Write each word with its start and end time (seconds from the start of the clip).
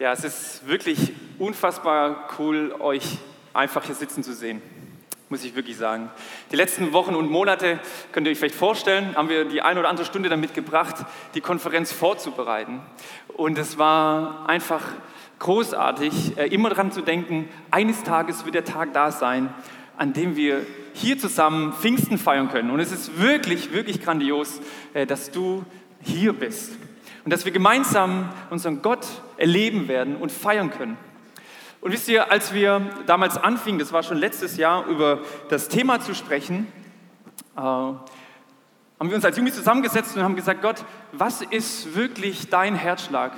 Ja, 0.00 0.12
es 0.12 0.22
ist 0.22 0.68
wirklich 0.68 1.12
unfassbar 1.40 2.28
cool, 2.38 2.72
euch 2.78 3.18
einfach 3.52 3.82
hier 3.82 3.96
sitzen 3.96 4.22
zu 4.22 4.32
sehen, 4.32 4.62
muss 5.28 5.42
ich 5.42 5.56
wirklich 5.56 5.76
sagen. 5.76 6.08
Die 6.52 6.56
letzten 6.56 6.92
Wochen 6.92 7.16
und 7.16 7.28
Monate, 7.28 7.80
könnt 8.12 8.24
ihr 8.28 8.30
euch 8.30 8.38
vielleicht 8.38 8.54
vorstellen, 8.54 9.16
haben 9.16 9.28
wir 9.28 9.46
die 9.46 9.60
eine 9.60 9.80
oder 9.80 9.88
andere 9.88 10.06
Stunde 10.06 10.28
damit 10.28 10.54
gebracht, 10.54 11.04
die 11.34 11.40
Konferenz 11.40 11.90
vorzubereiten. 11.90 12.80
Und 13.26 13.58
es 13.58 13.76
war 13.76 14.48
einfach 14.48 14.84
großartig, 15.40 16.38
äh, 16.38 16.46
immer 16.46 16.68
daran 16.68 16.92
zu 16.92 17.00
denken, 17.00 17.48
eines 17.72 18.04
Tages 18.04 18.44
wird 18.44 18.54
der 18.54 18.64
Tag 18.64 18.92
da 18.92 19.10
sein, 19.10 19.52
an 19.96 20.12
dem 20.12 20.36
wir 20.36 20.64
hier 20.92 21.18
zusammen 21.18 21.72
Pfingsten 21.72 22.18
feiern 22.18 22.50
können. 22.50 22.70
Und 22.70 22.78
es 22.78 22.92
ist 22.92 23.20
wirklich, 23.20 23.72
wirklich 23.72 24.00
grandios, 24.00 24.60
äh, 24.94 25.06
dass 25.06 25.32
du 25.32 25.64
hier 26.02 26.34
bist 26.34 26.70
und 27.24 27.32
dass 27.32 27.44
wir 27.44 27.50
gemeinsam 27.50 28.30
unseren 28.48 28.80
Gott 28.80 29.04
erleben 29.38 29.88
werden 29.88 30.16
und 30.16 30.30
feiern 30.30 30.70
können. 30.70 30.98
Und 31.80 31.92
wisst 31.92 32.08
ihr, 32.08 32.30
als 32.30 32.52
wir 32.52 32.90
damals 33.06 33.36
anfingen, 33.36 33.78
das 33.78 33.92
war 33.92 34.02
schon 34.02 34.18
letztes 34.18 34.56
Jahr, 34.56 34.86
über 34.86 35.20
das 35.48 35.68
Thema 35.68 36.00
zu 36.00 36.14
sprechen, 36.14 36.66
äh, 37.56 37.60
haben 37.60 39.10
wir 39.10 39.14
uns 39.14 39.24
als 39.24 39.36
Jugend 39.36 39.54
zusammengesetzt 39.54 40.16
und 40.16 40.22
haben 40.24 40.34
gesagt, 40.34 40.60
Gott, 40.60 40.84
was 41.12 41.40
ist 41.42 41.94
wirklich 41.94 42.48
dein 42.48 42.74
Herzschlag? 42.74 43.32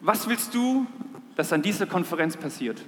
Was 0.00 0.28
willst 0.28 0.54
du, 0.54 0.86
dass 1.36 1.52
an 1.52 1.62
dieser 1.62 1.86
Konferenz 1.86 2.36
passiert? 2.36 2.82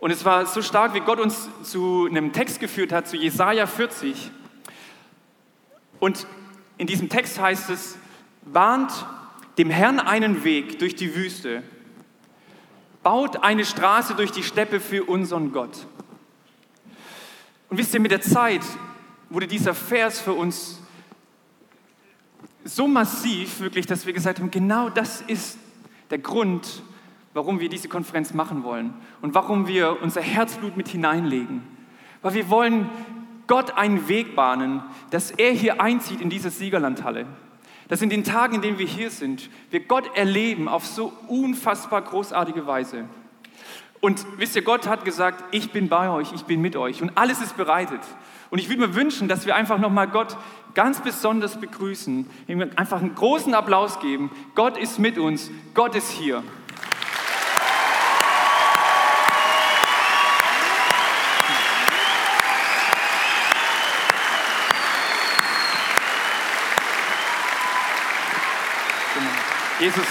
Und 0.00 0.10
es 0.10 0.24
war 0.24 0.46
so 0.46 0.62
stark, 0.62 0.94
wie 0.94 1.00
Gott 1.00 1.20
uns 1.20 1.48
zu 1.62 2.06
einem 2.10 2.32
Text 2.32 2.58
geführt 2.58 2.92
hat, 2.92 3.06
zu 3.06 3.16
Jesaja 3.16 3.66
40. 3.66 4.32
Und 6.00 6.26
in 6.76 6.88
diesem 6.88 7.08
Text 7.08 7.40
heißt 7.40 7.70
es, 7.70 7.96
bahnt 8.42 8.92
dem 9.58 9.70
Herrn 9.70 10.00
einen 10.00 10.44
Weg 10.44 10.78
durch 10.78 10.94
die 10.94 11.14
Wüste, 11.14 11.62
baut 13.02 13.42
eine 13.42 13.64
Straße 13.64 14.14
durch 14.14 14.32
die 14.32 14.42
Steppe 14.42 14.80
für 14.80 15.04
unseren 15.04 15.52
Gott. 15.52 15.86
Und 17.68 17.78
wisst 17.78 17.94
ihr, 17.94 18.00
mit 18.00 18.10
der 18.10 18.20
Zeit 18.20 18.62
wurde 19.30 19.46
dieser 19.46 19.74
Vers 19.74 20.20
für 20.20 20.32
uns 20.32 20.80
so 22.64 22.88
massiv, 22.88 23.60
wirklich, 23.60 23.86
dass 23.86 24.06
wir 24.06 24.12
gesagt 24.12 24.40
haben, 24.40 24.50
genau 24.50 24.88
das 24.88 25.20
ist 25.20 25.58
der 26.10 26.18
Grund, 26.18 26.82
warum 27.34 27.60
wir 27.60 27.68
diese 27.68 27.88
Konferenz 27.88 28.32
machen 28.32 28.62
wollen 28.62 28.94
und 29.20 29.34
warum 29.34 29.66
wir 29.66 30.00
unser 30.02 30.22
Herzblut 30.22 30.76
mit 30.76 30.88
hineinlegen. 30.88 31.62
Weil 32.22 32.34
wir 32.34 32.48
wollen 32.48 32.88
Gott 33.46 33.76
einen 33.76 34.08
Weg 34.08 34.34
bahnen, 34.34 34.82
dass 35.10 35.30
er 35.30 35.52
hier 35.52 35.80
einzieht 35.80 36.20
in 36.20 36.30
diese 36.30 36.50
Siegerlandhalle. 36.50 37.26
Dass 37.88 38.02
in 38.02 38.10
den 38.10 38.24
Tagen, 38.24 38.56
in 38.56 38.62
denen 38.62 38.78
wir 38.78 38.86
hier 38.86 39.10
sind, 39.10 39.50
wir 39.70 39.80
Gott 39.80 40.16
erleben 40.16 40.68
auf 40.68 40.86
so 40.86 41.12
unfassbar 41.28 42.02
großartige 42.02 42.66
Weise. 42.66 43.04
Und 44.00 44.26
wisst 44.36 44.54
ihr, 44.54 44.62
Gott 44.62 44.86
hat 44.86 45.04
gesagt, 45.04 45.42
ich 45.50 45.70
bin 45.70 45.88
bei 45.88 46.10
euch, 46.10 46.32
ich 46.34 46.42
bin 46.42 46.60
mit 46.60 46.76
euch 46.76 47.00
und 47.00 47.16
alles 47.16 47.40
ist 47.40 47.56
bereitet. 47.56 48.00
Und 48.50 48.58
ich 48.58 48.68
würde 48.68 48.86
mir 48.86 48.94
wünschen, 48.94 49.28
dass 49.28 49.46
wir 49.46 49.56
einfach 49.56 49.78
nochmal 49.78 50.08
Gott 50.08 50.36
ganz 50.74 51.00
besonders 51.00 51.58
begrüßen, 51.58 52.28
ihm 52.46 52.70
einfach 52.76 53.00
einen 53.00 53.14
großen 53.14 53.54
Applaus 53.54 54.00
geben. 54.00 54.30
Gott 54.54 54.76
ist 54.76 54.98
mit 54.98 55.18
uns, 55.18 55.50
Gott 55.72 55.94
ist 55.94 56.10
hier. 56.10 56.42
Jesus, 69.80 70.04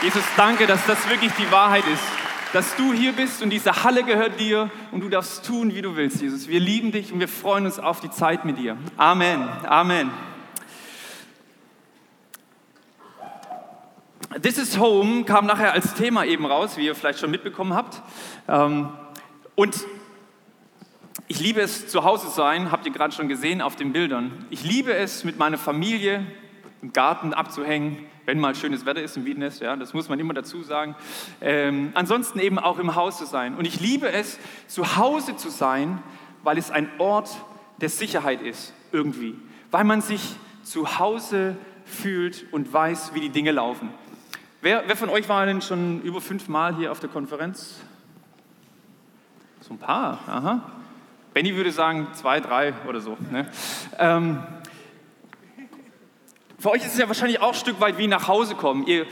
Jesus, 0.00 0.22
danke, 0.36 0.68
dass 0.68 0.86
das 0.86 1.08
wirklich 1.08 1.32
die 1.32 1.50
Wahrheit 1.50 1.84
ist. 1.92 2.04
Dass 2.52 2.76
du 2.76 2.92
hier 2.92 3.12
bist 3.12 3.42
und 3.42 3.50
diese 3.50 3.82
Halle 3.82 4.04
gehört 4.04 4.38
dir 4.38 4.70
und 4.92 5.00
du 5.00 5.08
darfst 5.08 5.44
tun, 5.44 5.74
wie 5.74 5.82
du 5.82 5.96
willst, 5.96 6.20
Jesus. 6.22 6.46
Wir 6.46 6.60
lieben 6.60 6.92
dich 6.92 7.12
und 7.12 7.18
wir 7.18 7.26
freuen 7.26 7.66
uns 7.66 7.80
auf 7.80 7.98
die 8.00 8.10
Zeit 8.10 8.44
mit 8.44 8.58
dir. 8.58 8.76
Amen. 8.96 9.48
Amen. 9.66 10.12
This 14.40 14.56
is 14.56 14.78
Home 14.78 15.24
kam 15.24 15.46
nachher 15.46 15.72
als 15.72 15.94
Thema 15.94 16.24
eben 16.24 16.46
raus, 16.46 16.76
wie 16.76 16.86
ihr 16.86 16.94
vielleicht 16.94 17.18
schon 17.18 17.32
mitbekommen 17.32 17.74
habt. 17.74 18.00
Ähm, 18.46 18.90
und 19.56 19.84
ich 21.26 21.40
liebe 21.40 21.60
es, 21.60 21.88
zu 21.88 22.04
Hause 22.04 22.28
zu 22.28 22.34
sein, 22.34 22.70
habt 22.70 22.86
ihr 22.86 22.92
gerade 22.92 23.12
schon 23.12 23.28
gesehen 23.28 23.60
auf 23.60 23.74
den 23.74 23.92
Bildern. 23.92 24.46
Ich 24.50 24.62
liebe 24.62 24.94
es, 24.94 25.24
mit 25.24 25.38
meiner 25.38 25.58
Familie 25.58 26.24
im 26.86 26.92
Garten 26.92 27.34
abzuhängen, 27.34 27.98
wenn 28.26 28.38
mal 28.38 28.54
schönes 28.54 28.86
Wetter 28.86 29.02
ist 29.02 29.16
in 29.16 29.24
Wiedenest, 29.24 29.60
ja, 29.60 29.74
das 29.74 29.92
muss 29.92 30.08
man 30.08 30.20
immer 30.20 30.34
dazu 30.34 30.62
sagen. 30.62 30.94
Ähm, 31.40 31.90
ansonsten 31.94 32.38
eben 32.38 32.60
auch 32.60 32.78
im 32.78 32.94
Haus 32.94 33.18
zu 33.18 33.26
sein. 33.26 33.56
Und 33.56 33.64
ich 33.64 33.80
liebe 33.80 34.08
es, 34.08 34.38
zu 34.68 34.96
Hause 34.96 35.36
zu 35.36 35.48
sein, 35.50 36.00
weil 36.44 36.58
es 36.58 36.70
ein 36.70 36.88
Ort 36.98 37.30
der 37.80 37.88
Sicherheit 37.88 38.40
ist, 38.40 38.72
irgendwie. 38.92 39.34
Weil 39.72 39.82
man 39.82 40.00
sich 40.00 40.36
zu 40.62 41.00
Hause 41.00 41.56
fühlt 41.84 42.46
und 42.52 42.72
weiß, 42.72 43.14
wie 43.14 43.20
die 43.20 43.30
Dinge 43.30 43.50
laufen. 43.50 43.90
Wer, 44.62 44.84
wer 44.86 44.96
von 44.96 45.08
euch 45.08 45.28
war 45.28 45.44
denn 45.44 45.60
schon 45.60 46.02
über 46.02 46.20
fünf 46.20 46.48
Mal 46.48 46.76
hier 46.76 46.92
auf 46.92 47.00
der 47.00 47.08
Konferenz? 47.08 47.80
So 49.60 49.74
ein 49.74 49.78
paar, 49.78 50.20
aha. 50.28 50.62
Benny 51.34 51.54
würde 51.56 51.72
sagen 51.72 52.06
zwei, 52.14 52.40
drei 52.40 52.74
oder 52.88 53.00
so. 53.00 53.16
Ne? 53.30 53.50
Ähm, 53.98 54.38
für 56.58 56.70
euch 56.70 56.82
ist 56.82 56.92
es 56.92 56.98
ja 56.98 57.06
wahrscheinlich 57.08 57.40
auch 57.40 57.48
ein 57.48 57.54
Stück 57.54 57.80
weit 57.80 57.98
wie 57.98 58.06
nach 58.06 58.28
Hause 58.28 58.54
kommen. 58.54 58.86
Ihr, 58.86 59.06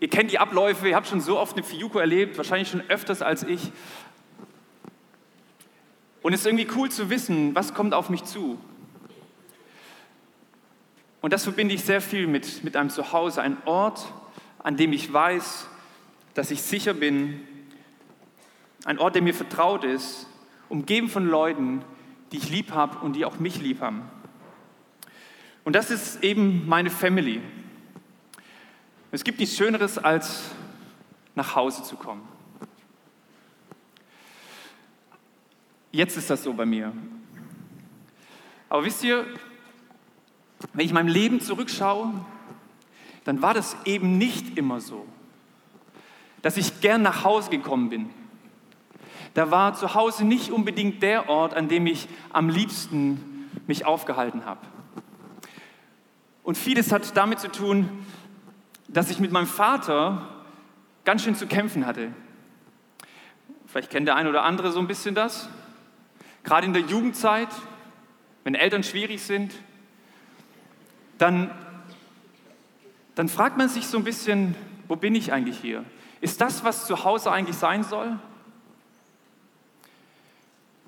ihr 0.00 0.08
kennt 0.08 0.32
die 0.32 0.38
Abläufe, 0.38 0.88
ihr 0.88 0.96
habt 0.96 1.06
schon 1.06 1.20
so 1.20 1.38
oft 1.38 1.56
eine 1.56 1.64
Fiuko 1.64 1.98
erlebt, 1.98 2.36
wahrscheinlich 2.36 2.68
schon 2.68 2.82
öfters 2.88 3.22
als 3.22 3.44
ich. 3.44 3.70
Und 6.22 6.32
es 6.32 6.40
ist 6.40 6.46
irgendwie 6.46 6.66
cool 6.74 6.90
zu 6.90 7.10
wissen, 7.10 7.54
was 7.54 7.74
kommt 7.74 7.94
auf 7.94 8.08
mich 8.10 8.24
zu. 8.24 8.58
Und 11.20 11.32
das 11.32 11.44
verbinde 11.44 11.74
ich 11.74 11.84
sehr 11.84 12.00
viel 12.00 12.26
mit, 12.26 12.64
mit 12.64 12.76
einem 12.76 12.90
Zuhause, 12.90 13.40
ein 13.40 13.56
Ort, 13.66 14.12
an 14.58 14.76
dem 14.76 14.92
ich 14.92 15.12
weiß, 15.12 15.68
dass 16.34 16.50
ich 16.50 16.62
sicher 16.62 16.92
bin, 16.92 17.40
ein 18.84 18.98
Ort, 18.98 19.14
der 19.14 19.22
mir 19.22 19.32
vertraut 19.32 19.84
ist, 19.84 20.26
umgeben 20.68 21.08
von 21.08 21.26
Leuten, 21.26 21.82
die 22.32 22.38
ich 22.38 22.50
lieb 22.50 22.72
habe 22.72 22.98
und 22.98 23.14
die 23.14 23.24
auch 23.24 23.38
mich 23.38 23.60
lieb 23.60 23.80
haben. 23.80 24.02
Und 25.64 25.74
das 25.74 25.90
ist 25.90 26.22
eben 26.22 26.68
meine 26.68 26.90
Family. 26.90 27.40
Es 29.10 29.24
gibt 29.24 29.38
nichts 29.40 29.56
Schöneres, 29.56 29.96
als 29.96 30.50
nach 31.34 31.56
Hause 31.56 31.82
zu 31.82 31.96
kommen. 31.96 32.22
Jetzt 35.90 36.16
ist 36.16 36.28
das 36.28 36.42
so 36.42 36.52
bei 36.52 36.66
mir. 36.66 36.92
Aber 38.68 38.84
wisst 38.84 39.04
ihr, 39.04 39.24
wenn 40.72 40.84
ich 40.84 40.92
meinem 40.92 41.08
Leben 41.08 41.40
zurückschaue, 41.40 42.12
dann 43.24 43.40
war 43.40 43.54
das 43.54 43.76
eben 43.84 44.18
nicht 44.18 44.58
immer 44.58 44.80
so, 44.80 45.06
dass 46.42 46.56
ich 46.56 46.80
gern 46.80 47.02
nach 47.02 47.24
Hause 47.24 47.50
gekommen 47.50 47.88
bin. 47.88 48.10
Da 49.32 49.50
war 49.50 49.74
zu 49.74 49.94
Hause 49.94 50.24
nicht 50.24 50.50
unbedingt 50.50 51.02
der 51.02 51.28
Ort, 51.28 51.54
an 51.54 51.68
dem 51.68 51.86
ich 51.86 52.08
am 52.32 52.48
liebsten 52.48 53.48
mich 53.66 53.86
aufgehalten 53.86 54.44
habe. 54.44 54.60
Und 56.44 56.58
vieles 56.58 56.92
hat 56.92 57.16
damit 57.16 57.40
zu 57.40 57.50
tun, 57.50 57.88
dass 58.86 59.10
ich 59.10 59.18
mit 59.18 59.32
meinem 59.32 59.46
Vater 59.46 60.28
ganz 61.04 61.24
schön 61.24 61.34
zu 61.34 61.46
kämpfen 61.46 61.86
hatte. 61.86 62.12
Vielleicht 63.66 63.90
kennt 63.90 64.06
der 64.06 64.14
eine 64.14 64.28
oder 64.28 64.44
andere 64.44 64.70
so 64.70 64.78
ein 64.78 64.86
bisschen 64.86 65.14
das. 65.14 65.48
Gerade 66.44 66.66
in 66.66 66.74
der 66.74 66.82
Jugendzeit, 66.82 67.48
wenn 68.44 68.54
Eltern 68.54 68.84
schwierig 68.84 69.22
sind, 69.22 69.52
dann, 71.16 71.50
dann 73.14 73.28
fragt 73.28 73.56
man 73.56 73.70
sich 73.70 73.86
so 73.86 73.96
ein 73.96 74.04
bisschen, 74.04 74.54
wo 74.86 74.96
bin 74.96 75.14
ich 75.14 75.32
eigentlich 75.32 75.58
hier? 75.58 75.82
Ist 76.20 76.42
das, 76.42 76.62
was 76.62 76.86
zu 76.86 77.04
Hause 77.04 77.32
eigentlich 77.32 77.56
sein 77.56 77.84
soll? 77.84 78.18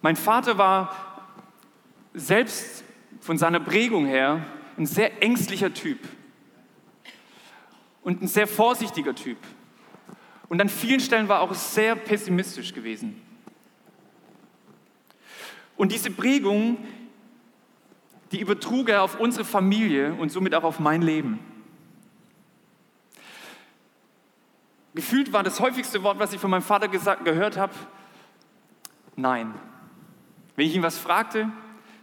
Mein 0.03 0.17
Vater 0.17 0.59
war 0.59 0.95
selbst 2.13 2.85
von 3.21 3.39
seiner 3.39 3.61
Prägung 3.61 4.05
her 4.05 4.45
ein 4.77 4.87
sehr 4.87 5.23
ängstlicher 5.23 5.73
Typ 5.73 5.99
und 8.03 8.23
ein 8.23 8.29
sehr 8.29 8.47
vorsichtiger 8.47 9.15
Typ. 9.15 9.39
Und 10.49 10.61
an 10.61 10.69
vielen 10.69 11.01
Stellen 11.01 11.29
war 11.29 11.39
er 11.39 11.43
auch 11.43 11.55
sehr 11.55 11.97
pessimistisch 11.97 12.73
gewesen. 12.73 13.21
Und 15.77 15.93
diese 15.93 16.11
Prägung, 16.11 16.79
die 18.33 18.41
übertrug 18.41 18.89
er 18.89 19.03
auf 19.03 19.21
unsere 19.21 19.45
Familie 19.45 20.15
und 20.15 20.31
somit 20.31 20.55
auch 20.55 20.65
auf 20.65 20.79
mein 20.79 21.03
Leben. 21.03 21.39
Gefühlt 24.95 25.33
war 25.33 25.43
das 25.43 25.61
häufigste 25.61 26.03
Wort, 26.03 26.19
was 26.19 26.33
ich 26.33 26.41
von 26.41 26.51
meinem 26.51 26.63
Vater 26.63 26.89
gesagt, 26.89 27.25
gehört 27.25 27.59
habe, 27.59 27.75
nein. 29.15 29.55
Wenn 30.55 30.67
ich 30.67 30.75
ihn 30.75 30.83
was 30.83 30.97
fragte, 30.97 31.51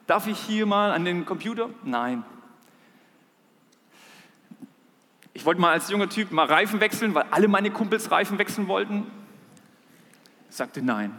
darf 0.06 0.28
ich 0.28 0.38
hier 0.38 0.68
mal 0.68 0.92
an 0.92 1.04
den 1.04 1.26
Computer? 1.26 1.70
Nein. 1.84 2.24
Ich 5.34 5.46
wollte 5.46 5.60
mal 5.60 5.72
als 5.72 5.90
junger 5.90 6.10
Typ 6.10 6.32
mal 6.32 6.46
Reifen 6.46 6.80
wechseln, 6.80 7.16
weil 7.16 7.26
alle 7.32 7.48
meine 7.48 7.72
Kumpels 7.72 8.12
Reifen 8.12 8.38
wechseln 8.38 8.68
wollten. 8.68 9.08
Ich 10.50 10.56
sagte 10.56 10.82
nein. 10.82 11.12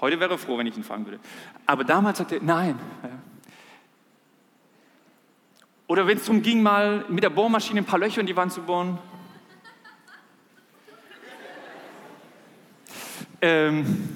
Heute 0.00 0.20
wäre 0.20 0.32
er 0.32 0.38
froh, 0.38 0.58
wenn 0.58 0.66
ich 0.66 0.76
ihn 0.76 0.84
fragen 0.84 1.06
würde. 1.06 1.18
Aber 1.66 1.82
damals 1.82 2.18
sagte 2.18 2.36
er 2.36 2.42
nein. 2.42 2.78
Oder 5.88 6.06
wenn 6.06 6.18
es 6.18 6.24
darum 6.26 6.42
ging, 6.42 6.62
mal 6.62 7.04
mit 7.08 7.24
der 7.24 7.30
Bohrmaschine 7.30 7.80
ein 7.80 7.86
paar 7.86 7.98
Löcher 7.98 8.20
in 8.20 8.26
die 8.26 8.36
Wand 8.36 8.52
zu 8.52 8.60
bohren. 8.60 8.98
ähm, 13.40 14.08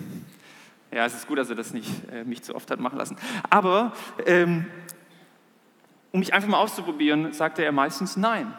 ja, 0.93 1.07
es 1.07 1.15
ist 1.15 1.27
gut, 1.27 1.39
dass 1.39 1.49
er 1.49 1.57
das 1.57 1.73
nicht 1.73 1.91
äh, 2.13 2.25
mich 2.25 2.43
zu 2.43 2.55
oft 2.55 2.71
hat 2.71 2.79
machen 2.79 2.99
lassen. 2.99 3.17
Aber 3.49 3.93
ähm, 4.27 4.67
um 6.13 6.21
mich 6.21 6.33
einfach 6.35 6.49
mal 6.49 6.59
auszuprobieren, 6.59 7.33
sagte 7.33 7.65
er 7.65 7.73
meistens 7.73 8.17
Nein. 8.17 8.55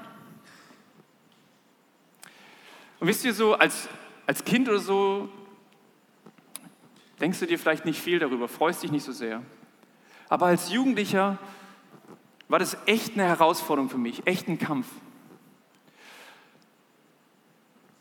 Und 3.00 3.08
wisst 3.08 3.26
ihr 3.26 3.34
so, 3.34 3.54
als, 3.54 3.90
als 4.26 4.44
Kind 4.44 4.68
oder 4.70 4.80
so, 4.80 5.30
denkst 7.20 7.40
du 7.40 7.46
dir 7.46 7.60
vielleicht 7.60 7.86
nicht 7.86 8.02
viel 8.02 8.20
darüber, 8.20 8.48
freust 8.48 8.82
dich 8.84 8.92
nicht 8.92 9.04
so 9.04 9.12
sehr. 9.12 9.42
Aber 10.30 10.48
als 10.48 10.72
Jugendlicher 10.72 11.38
war 12.48 12.60
das 12.60 12.78
echt 12.86 13.14
eine 13.14 13.24
Herausforderung 13.24 13.90
für 13.90 13.98
mich, 13.98 14.26
echt 14.26 14.48
ein 14.48 14.58
Kampf. 14.58 14.88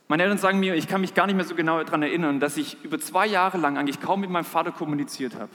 Meine 0.09 0.25
Eltern 0.25 0.39
sagen 0.39 0.61
mir, 0.61 0.75
ich 0.75 0.89
kann 0.89 1.01
mich 1.01 1.15
gar 1.15 1.27
nicht 1.27 1.37
mehr 1.37 1.45
so 1.45 1.55
genau 1.55 1.83
daran 1.83 2.03
erinnern, 2.03 2.39
dass 2.39 2.57
ich 2.57 2.83
über 2.85 2.99
zwei 2.99 3.27
Jahre 3.27 3.59
lang 3.59 3.79
eigentlich 3.79 4.01
kaum 4.01 4.21
mit 4.21 4.31
meinem 4.31 4.45
Vater 4.45 4.71
kommuniziert 4.71 5.35
habe. 5.35 5.51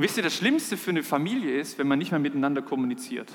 Und 0.00 0.04
wisst 0.04 0.16
ihr, 0.16 0.22
das 0.22 0.34
Schlimmste 0.34 0.78
für 0.78 0.92
eine 0.92 1.02
Familie 1.02 1.60
ist, 1.60 1.76
wenn 1.76 1.86
man 1.86 1.98
nicht 1.98 2.10
mehr 2.10 2.18
miteinander 2.18 2.62
kommuniziert. 2.62 3.30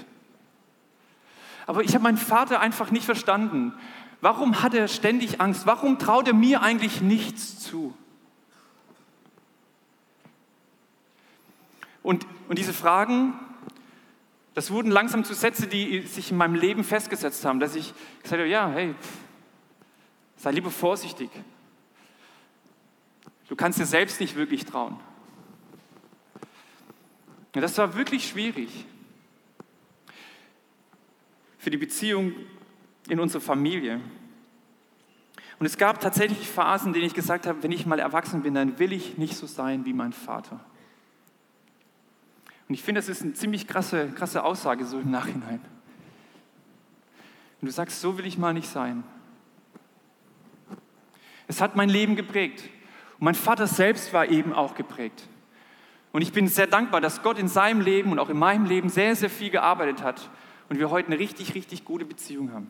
Aber 1.67 1.83
ich 1.83 1.93
habe 1.93 2.01
meinen 2.01 2.17
Vater 2.17 2.59
einfach 2.59 2.89
nicht 2.89 3.05
verstanden. 3.05 3.71
Warum 4.19 4.63
hat 4.63 4.73
er 4.73 4.87
ständig 4.87 5.39
Angst? 5.39 5.67
Warum 5.67 5.99
traut 5.99 6.27
er 6.27 6.33
mir 6.33 6.63
eigentlich 6.63 7.01
nichts 7.01 7.59
zu? 7.59 7.95
Und, 12.01 12.25
und 12.49 12.57
diese 12.57 12.73
Fragen, 12.73 13.33
das 14.55 14.71
wurden 14.71 14.89
langsam 14.89 15.23
zu 15.23 15.35
Sätze, 15.35 15.67
die 15.67 16.01
sich 16.07 16.31
in 16.31 16.37
meinem 16.37 16.55
Leben 16.55 16.83
festgesetzt 16.83 17.45
haben, 17.45 17.59
dass 17.59 17.75
ich 17.75 17.93
gesagt 18.23 18.41
habe, 18.41 18.49
ja, 18.49 18.69
hey, 18.69 18.95
sei 20.37 20.49
lieber 20.49 20.71
vorsichtig. 20.71 21.29
Du 23.49 23.55
kannst 23.55 23.77
dir 23.77 23.85
selbst 23.85 24.19
nicht 24.19 24.35
wirklich 24.35 24.65
trauen. 24.65 24.99
Und 27.55 27.61
das 27.61 27.77
war 27.77 27.95
wirklich 27.95 28.27
schwierig 28.27 28.85
für 31.57 31.69
die 31.69 31.77
Beziehung 31.77 32.33
in 33.07 33.19
unserer 33.19 33.41
Familie. 33.41 34.01
Und 35.57 35.65
es 35.65 35.77
gab 35.77 36.01
tatsächlich 36.01 36.49
Phasen, 36.49 36.87
in 36.87 36.93
denen 36.93 37.05
ich 37.05 37.13
gesagt 37.13 37.47
habe, 37.47 37.63
wenn 37.63 37.71
ich 37.71 37.85
mal 37.85 37.99
erwachsen 37.99 38.43
bin, 38.43 38.55
dann 38.55 38.77
will 38.77 38.91
ich 38.91 39.17
nicht 39.17 39.37
so 39.37 39.47
sein 39.47 39.85
wie 39.85 39.93
mein 39.93 40.11
Vater. 40.11 40.59
Und 42.67 42.75
ich 42.75 42.83
finde, 42.83 42.99
das 42.99 43.07
ist 43.07 43.21
eine 43.21 43.33
ziemlich 43.33 43.67
krasse, 43.67 44.09
krasse 44.09 44.43
Aussage 44.43 44.85
so 44.85 44.99
im 44.99 45.09
Nachhinein. 45.09 45.61
Und 47.61 47.67
du 47.67 47.71
sagst, 47.71 48.01
so 48.01 48.17
will 48.17 48.25
ich 48.25 48.37
mal 48.37 48.53
nicht 48.53 48.67
sein. 48.67 49.05
Es 51.47 51.61
hat 51.61 51.77
mein 51.77 51.89
Leben 51.89 52.17
geprägt. 52.17 52.63
Und 53.13 53.25
mein 53.25 53.35
Vater 53.35 53.65
selbst 53.65 54.11
war 54.11 54.27
eben 54.27 54.51
auch 54.51 54.75
geprägt. 54.75 55.29
Und 56.15 56.21
ich 56.21 56.31
bin 56.31 56.47
sehr 56.47 56.65
dankbar, 56.65 57.01
dass 57.01 57.23
Gott 57.23 57.37
in 57.37 57.49
seinem 57.49 57.81
Leben 57.81 58.13
und 58.13 58.19
auch 58.19 58.29
in 58.29 58.39
meinem 58.39 58.63
Leben 58.63 58.87
sehr, 58.87 59.17
sehr 59.17 59.29
viel 59.29 59.49
gearbeitet 59.49 60.01
hat 60.01 60.29
und 60.69 60.79
wir 60.79 60.89
heute 60.89 61.07
eine 61.07 61.19
richtig, 61.19 61.55
richtig 61.55 61.83
gute 61.83 62.05
Beziehung 62.05 62.53
haben. 62.53 62.69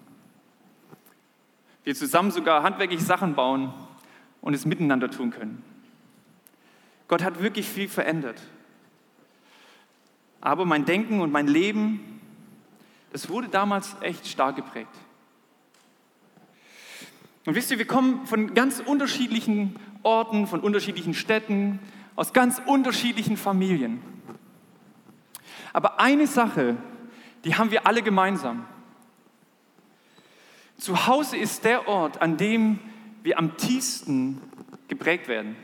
Wir 1.84 1.94
zusammen 1.94 2.32
sogar 2.32 2.64
handwerklich 2.64 3.04
Sachen 3.04 3.36
bauen 3.36 3.72
und 4.42 4.56
es 4.56 4.66
miteinander 4.66 5.12
tun 5.12 5.30
können. 5.30 5.62
Gott 7.08 7.24
hat 7.24 7.40
wirklich 7.40 7.70
viel 7.70 7.88
verändert. 7.88 8.42
Aber 10.42 10.66
mein 10.66 10.86
Denken 10.86 11.22
und 11.22 11.32
mein 11.32 11.46
Leben, 11.46 12.20
das 13.12 13.30
wurde 13.30 13.48
damals 13.48 13.96
echt 14.02 14.26
stark 14.26 14.56
geprägt. 14.56 14.98
Und 17.46 17.54
wisst 17.54 17.70
ihr, 17.70 17.78
wir 17.78 17.86
kommen 17.86 18.26
von 18.26 18.56
ganz 18.56 18.80
unterschiedlichen 18.84 19.76
Orten, 20.02 20.48
von 20.48 20.62
unterschiedlichen 20.62 21.14
Städten, 21.14 21.80
aus 22.16 22.34
ganz 22.34 22.62
unterschiedlichen 22.66 23.38
Familien. 23.38 24.02
Aber 25.74 26.00
eine 26.00 26.28
Sache, 26.28 26.78
die 27.44 27.56
haben 27.56 27.72
wir 27.72 27.86
alle 27.86 28.02
gemeinsam. 28.02 28.66
Zu 30.78 31.08
Hause 31.08 31.38
ist 31.38 31.64
der 31.64 31.88
Ort, 31.88 32.22
an 32.22 32.38
dem 32.38 32.80
wir 33.24 33.38
am 33.38 33.58
tiefsten 33.58 34.42
geprägt 34.88 35.28
werden. 35.28 35.56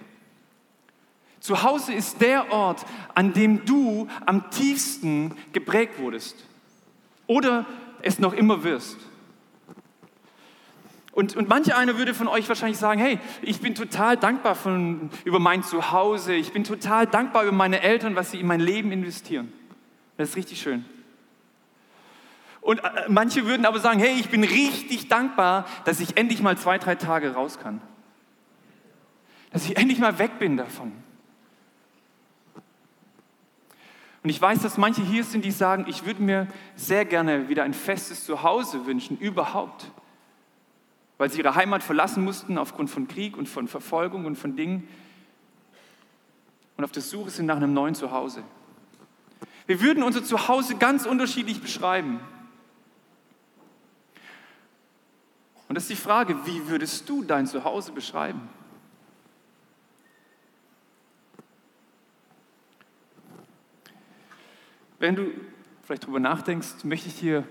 Zu 1.40 1.64
Hause 1.64 1.94
ist 1.94 2.22
der 2.22 2.52
Ort, 2.52 2.86
an 3.16 3.34
dem 3.34 3.66
du 3.66 4.08
am 4.26 4.52
tiefsten 4.52 5.36
geprägt 5.54 6.00
wurdest 6.00 6.36
oder 7.28 7.66
es 8.02 8.20
noch 8.20 8.34
immer 8.34 8.64
wirst. 8.64 8.98
Und, 11.12 11.36
und 11.36 11.50
manche 11.50 11.76
einer 11.76 11.98
würde 11.98 12.14
von 12.14 12.28
euch 12.28 12.48
wahrscheinlich 12.48 12.78
sagen, 12.78 13.02
hey, 13.02 13.20
ich 13.42 13.60
bin 13.60 13.76
total 13.76 14.16
dankbar 14.16 14.56
von, 14.56 15.10
über 15.26 15.40
mein 15.40 15.62
Zuhause, 15.62 16.34
ich 16.34 16.54
bin 16.54 16.64
total 16.64 17.06
dankbar 17.06 17.44
über 17.44 17.52
meine 17.52 17.82
Eltern, 17.82 18.16
was 18.16 18.32
sie 18.32 18.40
in 18.40 18.48
mein 18.48 18.62
Leben 18.62 18.92
investieren. 18.92 19.52
Das 20.18 20.30
ist 20.30 20.36
richtig 20.38 20.62
schön. 20.62 20.86
Und 22.62 22.80
äh, 22.80 23.06
manche 23.10 23.46
würden 23.46 23.66
aber 23.66 23.80
sagen, 23.80 24.00
hey, 24.00 24.16
ich 24.20 24.30
bin 24.30 24.44
richtig 24.44 25.10
dankbar, 25.10 25.66
dass 25.84 26.00
ich 26.00 26.16
endlich 26.16 26.42
mal 26.42 26.58
zwei, 26.58 26.78
drei 26.78 26.96
Tage 26.96 27.34
raus 27.34 27.60
kann. 27.60 27.82
Dass 29.52 29.66
ich 29.66 29.76
endlich 29.76 30.00
mal 30.00 30.18
weg 30.18 30.40
bin 30.40 30.56
davon. 30.56 30.94
Und 34.24 34.30
ich 34.30 34.40
weiß, 34.40 34.62
dass 34.62 34.78
manche 34.78 35.02
hier 35.02 35.24
sind, 35.24 35.44
die 35.44 35.52
sagen, 35.52 35.86
ich 35.90 36.06
würde 36.06 36.22
mir 36.22 36.48
sehr 36.76 37.06
gerne 37.06 37.50
wieder 37.50 37.64
ein 37.64 37.74
festes 37.74 38.24
Zuhause 38.24 38.86
wünschen, 38.86 39.18
überhaupt. 39.18 39.92
Weil 41.22 41.30
sie 41.30 41.38
ihre 41.38 41.54
Heimat 41.54 41.84
verlassen 41.84 42.24
mussten 42.24 42.58
aufgrund 42.58 42.90
von 42.90 43.08
Krieg 43.08 43.38
und 43.38 43.48
von 43.48 43.68
Verfolgung 43.68 44.26
und 44.26 44.38
von 44.38 44.56
Dingen 44.56 44.88
und 46.78 46.84
auf 46.84 46.92
der 46.92 47.04
Suche 47.04 47.30
sind 47.30 47.46
nach 47.46 47.58
einem 47.58 47.76
neuen 47.76 47.94
Zuhause. 47.94 48.42
Wir 49.68 49.82
würden 49.82 50.02
unser 50.02 50.24
Zuhause 50.24 50.78
ganz 50.78 51.06
unterschiedlich 51.06 51.62
beschreiben. 51.62 52.20
Und 55.68 55.76
das 55.76 55.84
ist 55.84 55.92
die 55.92 55.96
Frage, 55.96 56.36
wie 56.46 56.68
würdest 56.68 57.08
du 57.08 57.22
dein 57.22 57.46
Zuhause 57.46 57.92
beschreiben? 57.92 58.50
Wenn 64.98 65.16
du 65.16 65.28
vielleicht 65.84 66.02
darüber 66.02 66.20
nachdenkst, 66.20 66.84
möchte 66.84 67.10
ich 67.10 67.20
dir 67.20 67.48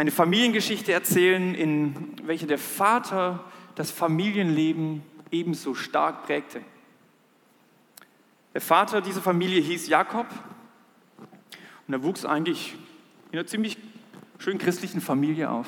eine 0.00 0.10
Familiengeschichte 0.10 0.94
erzählen, 0.94 1.54
in 1.54 2.16
welcher 2.22 2.46
der 2.46 2.56
Vater 2.56 3.44
das 3.74 3.90
Familienleben 3.90 5.02
ebenso 5.30 5.74
stark 5.74 6.24
prägte. 6.24 6.62
Der 8.54 8.62
Vater 8.62 9.02
dieser 9.02 9.20
Familie 9.20 9.60
hieß 9.60 9.88
Jakob 9.88 10.26
und 11.86 11.92
er 11.92 12.02
wuchs 12.02 12.24
eigentlich 12.24 12.76
in 13.30 13.38
einer 13.38 13.46
ziemlich 13.46 13.76
schön 14.38 14.56
christlichen 14.56 15.02
Familie 15.02 15.50
auf. 15.50 15.66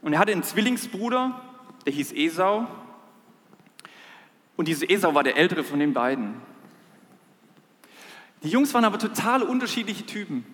Und 0.00 0.14
er 0.14 0.20
hatte 0.20 0.32
einen 0.32 0.44
Zwillingsbruder, 0.44 1.42
der 1.84 1.92
hieß 1.92 2.12
Esau. 2.12 2.66
Und 4.56 4.66
dieser 4.66 4.88
Esau 4.88 5.14
war 5.14 5.24
der 5.24 5.36
ältere 5.36 5.62
von 5.62 5.78
den 5.78 5.92
beiden. 5.92 6.40
Die 8.42 8.48
Jungs 8.48 8.72
waren 8.72 8.86
aber 8.86 8.98
total 8.98 9.42
unterschiedliche 9.42 10.06
Typen. 10.06 10.46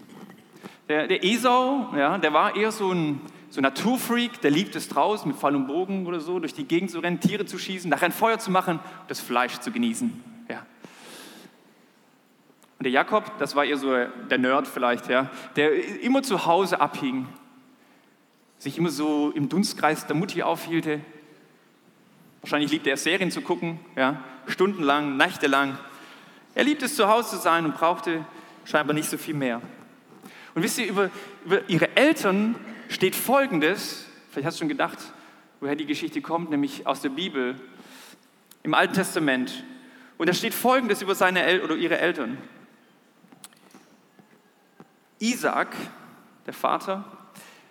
Der, 0.91 1.07
der 1.07 1.23
Esau, 1.23 1.87
ja, 1.97 2.19
der 2.19 2.33
war 2.33 2.57
eher 2.57 2.73
so 2.73 2.91
ein, 2.91 3.21
so 3.49 3.61
ein 3.61 3.63
Naturfreak, 3.63 4.41
der 4.41 4.51
liebt 4.51 4.75
es 4.75 4.89
draußen 4.89 5.31
mit 5.31 5.39
Pfeil 5.39 5.55
und 5.55 5.69
Bogen 5.69 6.05
oder 6.05 6.19
so, 6.19 6.41
durch 6.41 6.53
die 6.53 6.65
Gegend 6.65 6.91
zu 6.91 6.99
rennen, 6.99 7.21
Tiere 7.21 7.47
zu 7.47 7.59
schießen, 7.59 7.89
nachher 7.89 8.07
ein 8.07 8.13
Feuer 8.13 8.41
zu 8.41 8.51
machen, 8.51 8.81
das 9.07 9.21
Fleisch 9.21 9.59
zu 9.61 9.71
genießen. 9.71 10.13
Ja. 10.49 10.67
Und 12.77 12.83
der 12.83 12.91
Jakob, 12.91 13.39
das 13.39 13.55
war 13.55 13.65
eher 13.65 13.77
so 13.77 13.95
der 13.95 14.39
Nerd 14.39 14.67
vielleicht, 14.67 15.09
ja, 15.09 15.31
der 15.55 16.03
immer 16.03 16.25
zu 16.25 16.45
Hause 16.47 16.81
abhing, 16.81 17.29
sich 18.59 18.77
immer 18.77 18.91
so 18.91 19.31
im 19.31 19.49
Dunstkreis 19.49 20.09
der 20.09 20.17
Mutti 20.17 20.43
aufhielte. 20.43 20.99
Wahrscheinlich 22.41 22.73
liebte 22.73 22.91
er 22.91 22.97
Serien 22.97 23.31
zu 23.31 23.43
gucken, 23.43 23.79
ja, 23.95 24.25
stundenlang, 24.49 25.17
nächtelang. 25.17 25.79
Er 26.57 26.65
liebte 26.65 26.87
es, 26.87 26.97
zu 26.97 27.07
Hause 27.07 27.31
zu 27.31 27.37
sein 27.37 27.65
und 27.65 27.77
brauchte 27.77 28.25
scheinbar 28.65 28.95
nicht 28.95 29.09
so 29.09 29.19
viel 29.19 29.35
mehr. 29.35 29.63
Und 30.55 30.63
wisst 30.63 30.79
ihr, 30.79 30.89
über, 30.89 31.11
über 31.45 31.69
ihre 31.69 31.97
Eltern 31.97 32.57
steht 32.89 33.15
Folgendes, 33.15 34.07
vielleicht 34.31 34.47
hast 34.47 34.57
du 34.57 34.63
schon 34.63 34.69
gedacht, 34.69 34.99
woher 35.61 35.77
die 35.77 35.87
Geschichte 35.87 36.21
kommt, 36.21 36.51
nämlich 36.51 36.87
aus 36.87 37.01
der 37.03 37.11
Bibel, 37.11 37.61
im 38.63 38.75
Alten 38.75 38.95
Testament. 38.95 39.65
Und 40.19 40.29
da 40.29 40.35
steht 40.35 40.55
Folgendes 40.55 41.03
über 41.03 41.15
seine 41.15 41.43
El 41.43 41.63
oder 41.63 41.77
ihre 41.77 41.99
Eltern. 41.99 42.39
Isaac, 45.19 45.77
der 46.47 46.55
Vater, 46.55 47.05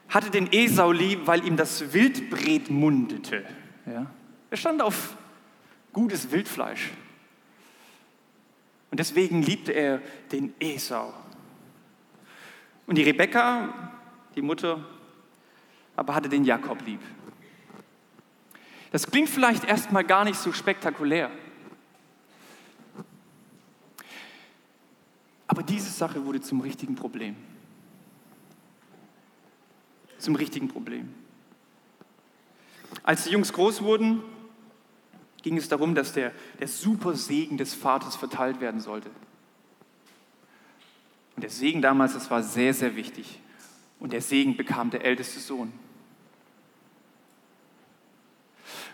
hatte 0.08 0.32
den 0.32 0.52
Esau 0.52 0.92
lieb, 0.92 1.22
weil 1.26 1.46
ihm 1.46 1.58
das 1.58 1.94
Wildbret 1.94 2.70
mundete. 2.70 3.46
Ja? 3.86 4.08
Er 4.50 4.58
stand 4.58 4.82
auf 4.82 5.16
gutes 5.94 6.32
Wildfleisch. 6.32 6.90
Und 8.92 9.00
deswegen 9.00 9.44
liebte 9.44 9.72
er 9.72 10.02
den 10.32 10.54
Esau. 10.60 11.14
Und 12.90 12.96
die 12.96 13.04
Rebekka, 13.04 13.92
die 14.36 14.42
Mutter, 14.42 14.84
aber 15.96 16.16
hatte 16.16 16.28
den 16.28 16.44
Jakob 16.44 16.84
lieb. 16.88 17.00
Das 18.92 19.06
klingt 19.06 19.30
vielleicht 19.30 19.64
erstmal 19.64 20.04
gar 20.04 20.24
nicht 20.24 20.40
so 20.40 20.52
spektakulär. 20.52 21.30
Aber 25.46 25.62
diese 25.62 25.92
Sache 25.92 26.26
wurde 26.26 26.42
zum 26.42 26.62
richtigen 26.62 26.96
Problem. 26.96 27.36
Zum 30.18 30.34
richtigen 30.34 30.68
Problem. 30.68 31.14
Als 33.04 33.26
die 33.26 33.30
Jungs 33.30 33.54
groß 33.54 33.84
wurden, 33.84 34.24
ging 35.44 35.58
es 35.58 35.70
darum, 35.70 35.94
dass 35.94 36.14
der, 36.14 36.32
der 36.60 36.68
super 36.68 37.14
Segen 37.14 37.58
des 37.58 37.76
Vaters 37.76 38.16
verteilt 38.16 38.60
werden 38.62 38.82
sollte. 38.82 39.12
Und 41.40 41.44
der 41.44 41.52
Segen 41.52 41.82
damals, 41.82 42.16
das 42.16 42.30
war 42.30 42.44
sehr, 42.44 42.74
sehr 42.74 42.98
wichtig. 42.98 43.40
Und 43.98 44.12
der 44.12 44.20
Segen 44.20 44.58
bekam 44.58 44.90
der 44.90 45.06
älteste 45.06 45.40
Sohn. 45.40 45.72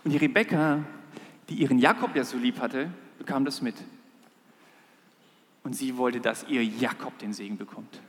Und 0.04 0.12
die 0.12 0.18
Rebekka, 0.18 0.84
die 1.50 1.56
ihren 1.56 1.80
Jakob 1.80 2.16
ja 2.16 2.24
so 2.24 2.38
lieb 2.38 2.60
hatte, 2.60 2.92
bekam 3.18 3.46
das 3.46 3.64
mit. 3.64 3.74
Und 5.64 5.76
sie 5.76 5.98
wollte, 5.98 6.22
dass 6.22 6.46
ihr 6.48 6.64
Jakob 6.64 7.18
den 7.18 7.34
Segen 7.34 7.58
bekommt. 7.58 8.00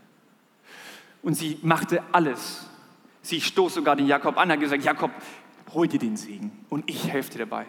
Und 1.22 1.32
sie 1.32 1.58
machte 1.62 2.02
alles. 2.12 2.66
Sie 3.22 3.40
stoß 3.40 3.72
sogar 3.72 3.96
den 3.96 4.06
Jakob 4.06 4.36
an, 4.36 4.52
hat 4.52 4.60
gesagt, 4.60 4.84
Jakob, 4.84 5.12
hol 5.72 5.88
dir 5.88 5.98
den 5.98 6.18
Segen 6.18 6.52
und 6.68 6.90
ich 6.90 7.08
helfe 7.08 7.30
dir 7.30 7.38
dabei. 7.38 7.64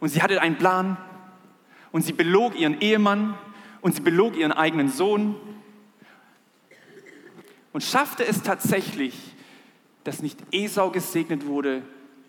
Und 0.00 0.08
sie 0.08 0.20
hatte 0.20 0.42
einen 0.42 0.58
Plan 0.58 0.96
und 1.92 2.02
sie 2.02 2.12
belog 2.12 2.58
ihren 2.58 2.80
Ehemann 2.80 3.38
und 3.82 3.94
sie 3.94 4.02
belog 4.02 4.36
ihren 4.36 4.50
eigenen 4.50 4.88
Sohn 4.88 5.36
und 7.76 7.82
schaffte 7.82 8.26
es 8.26 8.42
tatsächlich, 8.42 9.14
dass 10.02 10.22
nicht 10.22 10.38
Esau 10.50 10.90
gesegnet 10.90 11.44
wurde, 11.44 11.82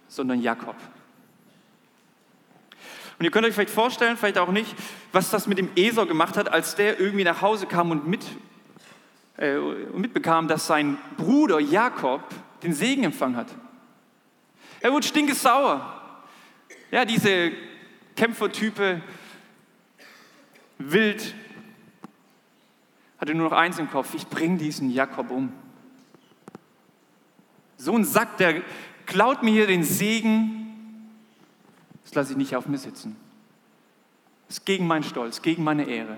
sondern 0.10 0.42
Jakob. 0.42 0.76
Und 3.18 3.24
ihr 3.24 3.32
könnt 3.32 3.48
euch 3.48 3.54
vielleicht 3.54 3.70
vorstellen, 3.70 4.18
vielleicht 4.18 4.40
auch 4.40 4.52
nicht, 4.52 4.76
was 5.14 5.30
das 5.30 5.48
mit 5.48 5.58
dem 5.58 5.70
Esau 5.78 6.06
gemacht 6.06 6.36
hat, 6.36 6.52
als 6.52 6.76
der 6.76 7.00
irgendwie 7.00 7.24
nach 7.24 7.42
Hause 7.42 7.66
kam 7.66 7.92
und 7.92 8.10
mit, 8.10 8.26
äh, 9.38 9.58
mitbekam, 9.96 10.50
dass 10.50 10.68
sein 10.68 10.98
Bruder 11.16 11.62
Jakob 11.62 12.24
den 12.62 12.74
Segen 12.74 13.06
empfangen 13.06 13.38
hat. 13.38 13.48
Er 14.82 14.92
wurde 14.92 15.08
stinkesauer. 15.08 16.02
Ja, 16.92 17.06
diese 17.06 17.54
Kämpfertype, 18.18 19.02
wild, 20.78 21.34
hatte 23.20 23.34
nur 23.34 23.50
noch 23.50 23.58
eins 23.58 23.80
im 23.80 23.90
Kopf, 23.90 24.14
ich 24.14 24.28
bringe 24.28 24.58
diesen 24.58 24.90
Jakob 24.90 25.32
um. 25.32 25.52
So 27.78 27.96
ein 27.96 28.06
Sack, 28.06 28.38
der 28.38 28.62
klaut 29.06 29.44
mir 29.44 29.52
hier 29.52 29.68
den 29.68 29.84
Segen, 29.84 31.12
das 32.04 32.16
lasse 32.16 32.32
ich 32.32 32.38
nicht 32.38 32.56
auf 32.56 32.68
mir 32.68 32.78
sitzen. 32.78 33.16
Das 34.48 34.60
ist 34.60 34.66
gegen 34.66 34.88
meinen 34.88 35.04
Stolz, 35.04 35.42
gegen 35.42 35.64
meine 35.64 35.86
Ehre. 35.86 36.18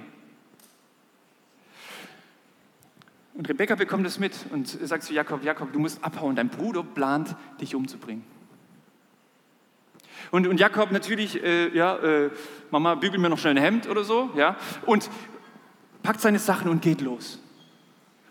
Und 3.34 3.48
Rebecca 3.48 3.76
bekommt 3.76 4.06
es 4.06 4.20
mit 4.20 4.34
und 4.52 4.68
sagt 4.68 5.04
zu 5.04 5.14
Jakob, 5.14 5.44
Jakob, 5.44 5.72
du 5.72 5.80
musst 5.80 6.04
abhauen, 6.04 6.36
dein 6.36 6.50
Bruder 6.50 6.84
plant, 6.84 7.36
dich 7.62 7.74
umzubringen. 7.74 8.24
Und, 10.32 10.46
und 10.46 10.60
Jakob 10.60 10.92
natürlich, 10.92 11.42
äh, 11.42 11.70
ja, 11.76 11.98
äh, 11.98 12.30
Mama, 12.70 12.96
bügel 12.96 13.20
mir 13.20 13.30
noch 13.30 13.40
schnell 13.40 13.56
ein 13.56 13.64
Hemd 13.64 13.88
oder 13.88 14.04
so, 14.04 14.30
ja, 14.36 14.58
und 14.86 15.10
packt 16.10 16.22
seine 16.22 16.40
Sachen 16.40 16.72
und 16.72 16.82
geht 16.82 17.02
los. 17.02 17.38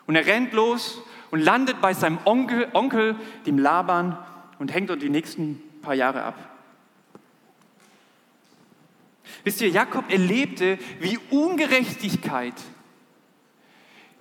Und 0.09 0.17
er 0.17 0.27
rennt 0.27 0.53
los 0.53 1.01
und 1.31 1.39
landet 1.39 1.81
bei 1.81 1.95
seinem 1.95 2.19
Onkel, 2.25 2.67
Onkel 2.73 3.15
dem 3.47 3.57
Laban, 3.57 4.19
und 4.59 4.75
hängt 4.75 4.91
dort 4.91 5.01
die 5.01 5.09
nächsten 5.09 5.63
paar 5.81 5.95
Jahre 5.95 6.25
ab. 6.25 6.35
Wisst 9.45 9.61
ihr, 9.61 9.69
Jakob 9.69 10.11
erlebte, 10.11 10.77
wie 10.99 11.21
Ungerechtigkeit, 11.31 12.55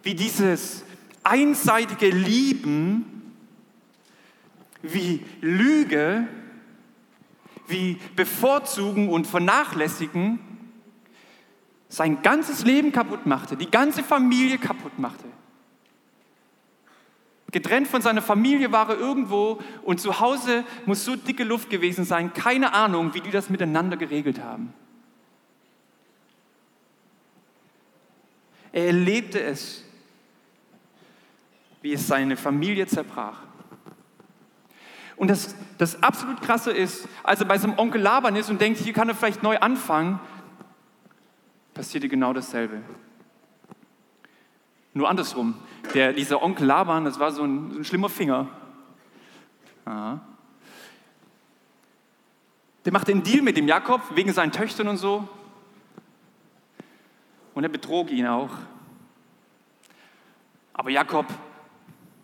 wie 0.03 0.13
dieses 0.13 0.83
einseitige 1.23 2.09
Lieben, 2.09 3.33
wie 4.83 5.25
Lüge, 5.41 6.27
wie 7.65 7.97
Bevorzugen 8.15 9.09
und 9.09 9.25
Vernachlässigen 9.25 10.46
sein 11.89 12.21
ganzes 12.21 12.65
Leben 12.65 12.91
kaputt 12.91 13.25
machte, 13.25 13.55
die 13.55 13.71
ganze 13.71 14.03
Familie 14.03 14.57
kaputt 14.57 14.99
machte. 14.99 15.25
Getrennt 17.51 17.87
von 17.87 18.01
seiner 18.01 18.21
Familie 18.21 18.71
war 18.73 18.89
er 18.89 18.97
irgendwo 18.97 19.59
und 19.83 20.01
zu 20.01 20.19
Hause 20.19 20.65
muss 20.85 21.05
so 21.05 21.15
dicke 21.15 21.45
Luft 21.45 21.69
gewesen 21.69 22.03
sein, 22.03 22.33
keine 22.33 22.73
Ahnung, 22.73 23.13
wie 23.13 23.21
die 23.21 23.31
das 23.31 23.49
miteinander 23.49 23.95
geregelt 23.95 24.43
haben. 24.43 24.73
Er 28.73 28.87
erlebte 28.87 29.41
es, 29.41 29.83
wie 31.81 31.93
es 31.93 32.05
seine 32.05 32.35
Familie 32.35 32.85
zerbrach. 32.85 33.39
Und 35.15 35.29
das, 35.29 35.55
das 35.77 36.03
absolut 36.03 36.41
Krasse 36.41 36.71
ist, 36.71 37.07
als 37.23 37.39
er 37.39 37.47
bei 37.47 37.57
seinem 37.57 37.79
Onkel 37.79 38.01
Laban 38.01 38.35
ist 38.35 38.49
und 38.49 38.61
denkt, 38.61 38.79
hier 38.79 38.93
kann 38.93 39.09
er 39.09 39.15
vielleicht 39.15 39.41
neu 39.41 39.57
anfangen, 39.57 40.19
passierte 41.77 42.09
genau 42.09 42.33
dasselbe. 42.33 42.81
Nur 44.95 45.07
andersrum. 45.07 45.53
Der, 45.93 46.11
dieser 46.11 46.41
Onkel 46.41 46.65
Laban, 46.65 47.05
das 47.05 47.19
war 47.19 47.31
so 47.31 47.43
ein, 47.43 47.71
so 47.71 47.77
ein 47.77 47.85
schlimmer 47.85 48.09
Finger. 48.09 48.47
Aha. 49.85 50.19
Der 52.83 52.91
machte 52.91 53.11
einen 53.11 53.21
Deal 53.21 53.43
mit 53.43 53.57
dem 53.57 53.67
Jakob 53.67 54.01
wegen 54.15 54.33
seinen 54.33 54.51
Töchtern 54.51 54.87
und 54.87 54.97
so. 54.97 55.29
Und 57.53 57.63
er 57.63 57.69
betrog 57.69 58.09
ihn 58.09 58.25
auch. 58.25 58.49
Aber 60.73 60.89
Jakob 60.89 61.27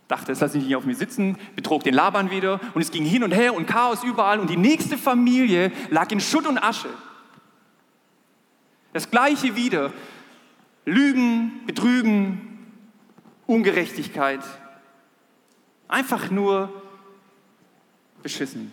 dachte, 0.07 0.31
es 0.31 0.39
lasse 0.39 0.57
ich 0.57 0.63
nicht 0.63 0.75
auf 0.75 0.85
mir 0.85 0.95
sitzen, 0.95 1.37
betrog 1.55 1.83
den 1.83 1.93
Laban 1.93 2.31
wieder 2.31 2.59
und 2.73 2.81
es 2.81 2.89
ging 2.89 3.05
hin 3.05 3.23
und 3.23 3.31
her 3.31 3.53
und 3.53 3.67
Chaos 3.67 4.03
überall 4.03 4.39
und 4.39 4.49
die 4.49 4.57
nächste 4.57 4.97
Familie 4.97 5.71
lag 5.91 6.11
in 6.11 6.19
Schutt 6.19 6.47
und 6.47 6.57
Asche. 6.57 6.89
Das 8.93 9.09
gleiche 9.09 9.55
wieder. 9.55 9.91
Lügen, 10.85 11.65
Betrügen, 11.65 12.71
Ungerechtigkeit. 13.47 14.41
Einfach 15.87 16.29
nur 16.29 16.81
beschissen. 18.21 18.71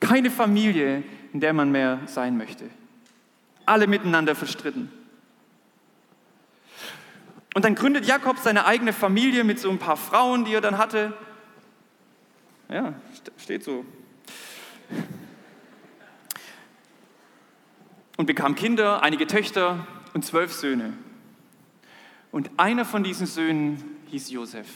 Keine 0.00 0.30
Familie, 0.30 1.02
in 1.32 1.40
der 1.40 1.52
man 1.52 1.72
mehr 1.72 2.00
sein 2.06 2.36
möchte. 2.36 2.68
Alle 3.64 3.86
miteinander 3.86 4.34
verstritten. 4.34 4.90
Und 7.54 7.64
dann 7.64 7.74
gründet 7.74 8.04
Jakob 8.04 8.38
seine 8.38 8.66
eigene 8.66 8.92
Familie 8.92 9.42
mit 9.42 9.58
so 9.58 9.70
ein 9.70 9.78
paar 9.78 9.96
Frauen, 9.96 10.44
die 10.44 10.52
er 10.52 10.60
dann 10.60 10.76
hatte. 10.76 11.14
Ja, 12.68 12.92
steht 13.38 13.64
so. 13.64 13.84
Und 18.16 18.26
bekam 18.26 18.54
Kinder, 18.54 19.02
einige 19.02 19.26
Töchter 19.26 19.86
und 20.14 20.24
zwölf 20.24 20.52
Söhne. 20.52 20.94
Und 22.32 22.50
einer 22.56 22.84
von 22.84 23.02
diesen 23.04 23.26
Söhnen 23.26 23.82
hieß 24.06 24.30
Josef. 24.30 24.68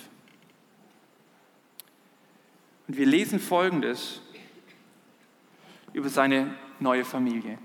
Und 2.87 2.97
wir 2.97 3.06
lesen 3.06 3.38
Folgendes 3.38 4.20
über 5.92 6.09
seine 6.09 6.54
neue 6.78 7.04
Familie. 7.04 7.59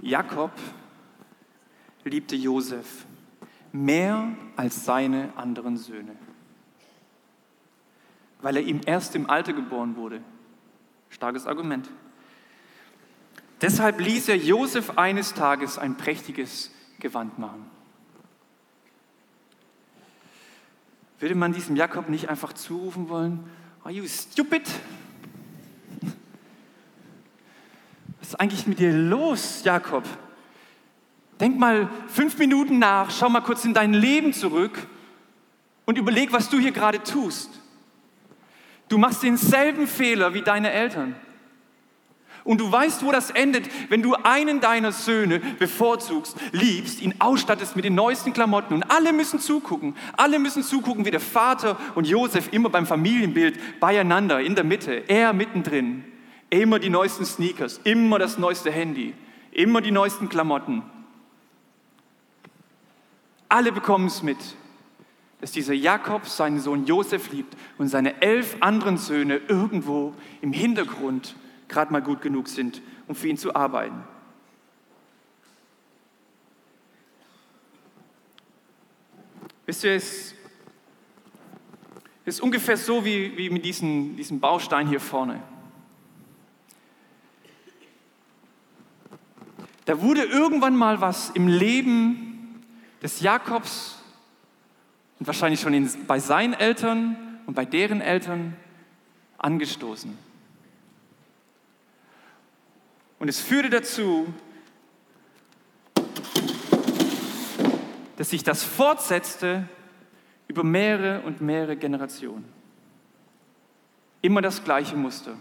Jakob 0.00 0.52
liebte 2.04 2.36
Josef 2.36 3.06
mehr 3.72 4.34
als 4.56 4.84
seine 4.84 5.36
anderen 5.36 5.76
Söhne, 5.76 6.16
weil 8.40 8.56
er 8.56 8.62
ihm 8.62 8.80
erst 8.86 9.14
im 9.14 9.28
Alter 9.28 9.52
geboren 9.52 9.96
wurde. 9.96 10.22
Starkes 11.10 11.46
Argument. 11.46 11.90
Deshalb 13.60 14.00
ließ 14.00 14.28
er 14.28 14.36
Josef 14.36 14.98
eines 14.98 15.34
Tages 15.34 15.78
ein 15.78 15.96
prächtiges 15.96 16.70
Gewand 16.98 17.38
machen. 17.38 17.66
Würde 21.18 21.34
man 21.34 21.52
diesem 21.52 21.76
Jakob 21.76 22.08
nicht 22.08 22.30
einfach 22.30 22.54
zurufen 22.54 23.10
wollen, 23.10 23.40
are 23.84 23.92
you 23.92 24.06
stupid? 24.06 24.62
Was 28.18 28.28
ist 28.28 28.40
eigentlich 28.40 28.66
mit 28.66 28.78
dir 28.78 28.92
los, 28.92 29.62
Jakob? 29.64 30.04
Denk 31.40 31.58
mal 31.58 31.90
fünf 32.08 32.38
Minuten 32.38 32.78
nach, 32.78 33.10
schau 33.10 33.28
mal 33.28 33.40
kurz 33.40 33.64
in 33.64 33.74
dein 33.74 33.92
Leben 33.92 34.32
zurück 34.32 34.86
und 35.84 35.98
überleg, 35.98 36.32
was 36.32 36.48
du 36.48 36.58
hier 36.58 36.72
gerade 36.72 37.02
tust. 37.02 37.50
Du 38.88 38.96
machst 38.96 39.22
denselben 39.22 39.86
Fehler 39.86 40.32
wie 40.32 40.42
deine 40.42 40.70
Eltern. 40.70 41.14
Und 42.44 42.60
du 42.60 42.70
weißt, 42.70 43.04
wo 43.04 43.12
das 43.12 43.30
endet, 43.30 43.68
wenn 43.90 44.02
du 44.02 44.14
einen 44.14 44.60
deiner 44.60 44.92
Söhne 44.92 45.40
bevorzugst, 45.58 46.36
liebst, 46.52 47.02
ihn 47.02 47.14
ausstattest 47.18 47.76
mit 47.76 47.84
den 47.84 47.94
neuesten 47.94 48.32
Klamotten 48.32 48.74
und 48.74 48.84
alle 48.84 49.12
müssen 49.12 49.40
zugucken. 49.40 49.94
Alle 50.16 50.38
müssen 50.38 50.62
zugucken, 50.62 51.04
wie 51.04 51.10
der 51.10 51.20
Vater 51.20 51.76
und 51.94 52.06
Josef 52.06 52.52
immer 52.52 52.70
beim 52.70 52.86
Familienbild 52.86 53.58
beieinander, 53.80 54.40
in 54.40 54.54
der 54.54 54.64
Mitte, 54.64 55.08
er 55.08 55.32
mittendrin. 55.32 56.04
Immer 56.48 56.78
die 56.78 56.90
neuesten 56.90 57.24
Sneakers, 57.24 57.80
immer 57.84 58.18
das 58.18 58.38
neueste 58.38 58.70
Handy, 58.70 59.14
immer 59.52 59.80
die 59.80 59.92
neuesten 59.92 60.28
Klamotten. 60.28 60.82
Alle 63.48 63.72
bekommen 63.72 64.06
es 64.06 64.22
mit, 64.22 64.38
dass 65.40 65.52
dieser 65.52 65.74
Jakob 65.74 66.26
seinen 66.26 66.60
Sohn 66.60 66.86
Josef 66.86 67.32
liebt 67.32 67.56
und 67.78 67.88
seine 67.88 68.20
elf 68.22 68.56
anderen 68.60 68.96
Söhne 68.96 69.40
irgendwo 69.48 70.14
im 70.40 70.52
Hintergrund 70.52 71.34
gerade 71.70 71.92
mal 71.92 72.02
gut 72.02 72.20
genug 72.20 72.48
sind, 72.48 72.82
um 73.06 73.14
für 73.14 73.28
ihn 73.28 73.38
zu 73.38 73.54
arbeiten. 73.54 74.04
Wisst 79.64 79.84
ihr, 79.84 79.94
es 79.94 80.34
ist 82.24 82.40
ungefähr 82.40 82.76
so 82.76 83.04
wie, 83.04 83.36
wie 83.36 83.50
mit 83.50 83.64
diesem, 83.64 84.16
diesem 84.16 84.40
Baustein 84.40 84.88
hier 84.88 85.00
vorne. 85.00 85.42
Da 89.84 90.00
wurde 90.00 90.22
irgendwann 90.22 90.76
mal 90.76 91.00
was 91.00 91.30
im 91.30 91.48
Leben 91.48 92.64
des 93.02 93.20
Jakobs 93.20 93.98
und 95.18 95.26
wahrscheinlich 95.26 95.60
schon 95.60 95.74
in, 95.74 95.90
bei 96.06 96.18
seinen 96.18 96.52
Eltern 96.52 97.16
und 97.46 97.54
bei 97.54 97.64
deren 97.64 98.00
Eltern 98.00 98.56
angestoßen. 99.38 100.29
Und 103.20 103.28
es 103.28 103.38
führte 103.38 103.68
dazu, 103.68 104.32
dass 108.16 108.30
sich 108.30 108.42
das 108.42 108.64
fortsetzte 108.64 109.68
über 110.48 110.64
mehrere 110.64 111.20
und 111.20 111.40
mehrere 111.40 111.76
Generationen. 111.76 112.46
Immer 114.22 114.40
das 114.40 114.64
gleiche 114.64 114.96
Muster. 114.96 115.36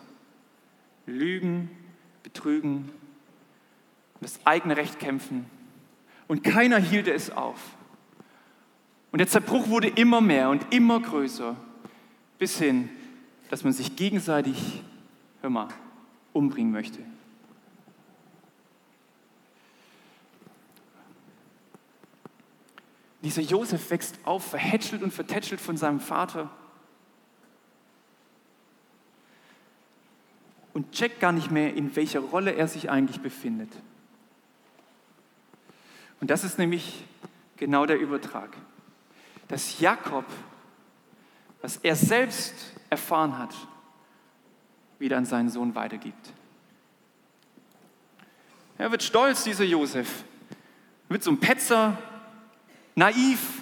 Lügen, 1.05 1.69
betrügen, 2.21 2.91
das 4.21 4.39
eigene 4.45 4.75
Recht 4.75 4.99
kämpfen. 4.99 5.45
Und 6.27 6.43
keiner 6.43 6.77
hielt 6.77 7.07
es 7.07 7.31
auf. 7.31 7.59
Und 9.11 9.19
der 9.19 9.27
Zerbruch 9.27 9.69
wurde 9.69 9.87
immer 9.87 10.21
mehr 10.21 10.49
und 10.49 10.73
immer 10.73 10.99
größer, 10.99 11.55
bis 12.37 12.59
hin, 12.59 12.89
dass 13.49 13.63
man 13.63 13.71
sich 13.71 13.95
gegenseitig, 13.95 14.83
hör 15.41 15.49
mal, 15.49 15.69
umbringen 16.33 16.71
möchte. 16.71 17.08
Dieser 23.21 23.41
Josef 23.41 23.89
wächst 23.89 24.17
auf, 24.23 24.45
verhätschelt 24.45 25.03
und 25.03 25.11
vertätschelt 25.11 25.59
von 25.59 25.75
seinem 25.75 25.99
Vater. 25.99 26.49
Und 30.73 30.91
checkt 30.93 31.19
gar 31.19 31.33
nicht 31.33 31.51
mehr, 31.51 31.73
in 31.73 31.95
welcher 31.95 32.21
Rolle 32.21 32.53
er 32.53 32.67
sich 32.67 32.89
eigentlich 32.89 33.19
befindet. 33.19 33.69
Und 36.21 36.29
das 36.29 36.43
ist 36.43 36.57
nämlich 36.57 37.03
genau 37.57 37.85
der 37.85 37.99
Übertrag. 37.99 38.55
Dass 39.47 39.79
Jakob, 39.79 40.25
was 41.61 41.77
er 41.77 41.95
selbst 41.95 42.73
erfahren 42.89 43.37
hat, 43.37 43.53
wieder 44.99 45.17
an 45.17 45.25
seinen 45.25 45.49
Sohn 45.49 45.75
weitergibt. 45.75 46.33
Er 48.77 48.91
wird 48.91 49.03
stolz, 49.03 49.43
dieser 49.43 49.65
Josef. 49.65 50.23
Wird 51.09 51.23
so 51.23 51.31
ein 51.31 51.39
Petzer, 51.39 51.97
naiv. 52.95 53.61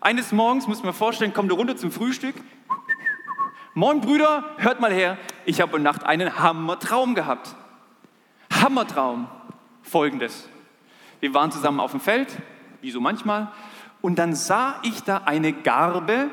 Eines 0.00 0.32
Morgens, 0.32 0.66
muss 0.66 0.82
man 0.82 0.94
vorstellen, 0.94 1.32
kommt 1.32 1.50
er 1.50 1.56
runter 1.56 1.76
zum 1.76 1.90
Frühstück. 1.90 2.34
Moin 3.74 4.00
Brüder, 4.00 4.44
hört 4.58 4.80
mal 4.80 4.92
her, 4.92 5.18
ich 5.44 5.60
habe 5.60 5.76
in 5.76 5.82
Nacht 5.82 6.04
einen 6.04 6.38
Hammertraum 6.38 7.14
gehabt. 7.14 7.54
Hammertraum. 8.52 9.28
Folgendes. 9.82 10.48
Wir 11.20 11.32
waren 11.34 11.50
zusammen 11.50 11.80
auf 11.80 11.92
dem 11.92 12.00
Feld, 12.00 12.36
wie 12.80 12.90
so 12.90 13.00
manchmal, 13.00 13.52
und 14.00 14.18
dann 14.18 14.34
sah 14.34 14.80
ich 14.82 15.02
da 15.02 15.22
eine 15.24 15.52
Garbe, 15.52 16.30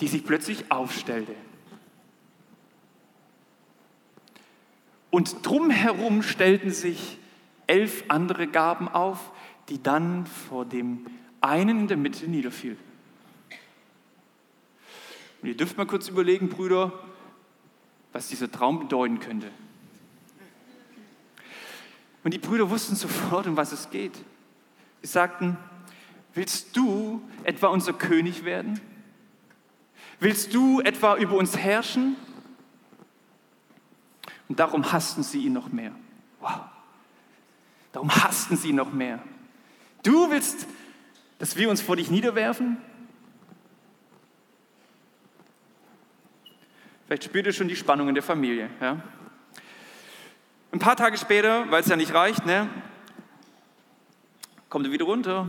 die 0.00 0.08
sich 0.08 0.24
plötzlich 0.24 0.70
aufstellte. 0.70 1.34
Und 5.10 5.46
drumherum 5.46 6.22
stellten 6.22 6.70
sich 6.70 7.18
elf 7.66 8.04
andere 8.08 8.46
Gaben 8.48 8.88
auf, 8.88 9.30
die 9.68 9.82
dann 9.82 10.26
vor 10.26 10.64
dem 10.64 11.06
einen 11.40 11.80
in 11.80 11.88
der 11.88 11.96
Mitte 11.96 12.28
niederfiel. 12.28 12.76
Und 15.42 15.48
ihr 15.48 15.56
dürft 15.56 15.76
mal 15.76 15.86
kurz 15.86 16.08
überlegen, 16.08 16.48
Brüder, 16.48 16.92
was 18.12 18.28
dieser 18.28 18.50
Traum 18.50 18.78
bedeuten 18.78 19.20
könnte. 19.20 19.50
Und 22.22 22.32
die 22.32 22.38
Brüder 22.38 22.70
wussten 22.70 22.96
sofort, 22.96 23.46
um 23.46 23.56
was 23.56 23.72
es 23.72 23.90
geht. 23.90 24.16
Sie 25.02 25.08
sagten, 25.08 25.58
willst 26.32 26.74
du 26.74 27.20
etwa 27.42 27.66
unser 27.66 27.92
König 27.92 28.44
werden? 28.44 28.80
Willst 30.20 30.54
du 30.54 30.80
etwa 30.80 31.16
über 31.16 31.36
uns 31.36 31.58
herrschen? 31.58 32.16
Und 34.48 34.58
darum 34.60 34.90
hassten 34.92 35.22
sie 35.22 35.44
ihn 35.44 35.52
noch 35.52 35.70
mehr. 35.70 35.92
Wow. 36.40 36.60
Darum 37.92 38.10
hassten 38.10 38.56
sie 38.56 38.70
ihn 38.70 38.76
noch 38.76 38.92
mehr. 38.92 39.22
Du 40.04 40.30
willst, 40.30 40.66
dass 41.38 41.56
wir 41.56 41.68
uns 41.70 41.80
vor 41.80 41.96
dich 41.96 42.10
niederwerfen? 42.10 42.76
Vielleicht 47.06 47.24
spürt 47.24 47.46
ihr 47.46 47.52
schon 47.52 47.68
die 47.68 47.76
Spannung 47.76 48.08
in 48.08 48.14
der 48.14 48.22
Familie. 48.22 48.68
Ja? 48.80 49.02
Ein 50.72 50.78
paar 50.78 50.96
Tage 50.96 51.16
später, 51.16 51.70
weil 51.70 51.80
es 51.80 51.88
ja 51.88 51.96
nicht 51.96 52.12
reicht, 52.12 52.44
ne, 52.44 52.68
kommt 54.68 54.86
er 54.86 54.92
wieder 54.92 55.06
runter. 55.06 55.48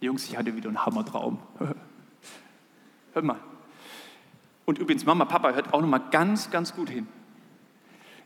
Jungs, 0.00 0.28
ich 0.28 0.36
hatte 0.36 0.54
wieder 0.54 0.68
einen 0.68 0.86
Hammertraum. 0.86 1.40
Hört 3.12 3.24
mal. 3.24 3.40
Und 4.66 4.78
übrigens, 4.78 5.04
Mama, 5.04 5.24
Papa, 5.24 5.52
hört 5.52 5.72
auch 5.72 5.80
noch 5.80 5.88
mal 5.88 6.02
ganz, 6.10 6.50
ganz 6.50 6.74
gut 6.74 6.90
hin. 6.90 7.08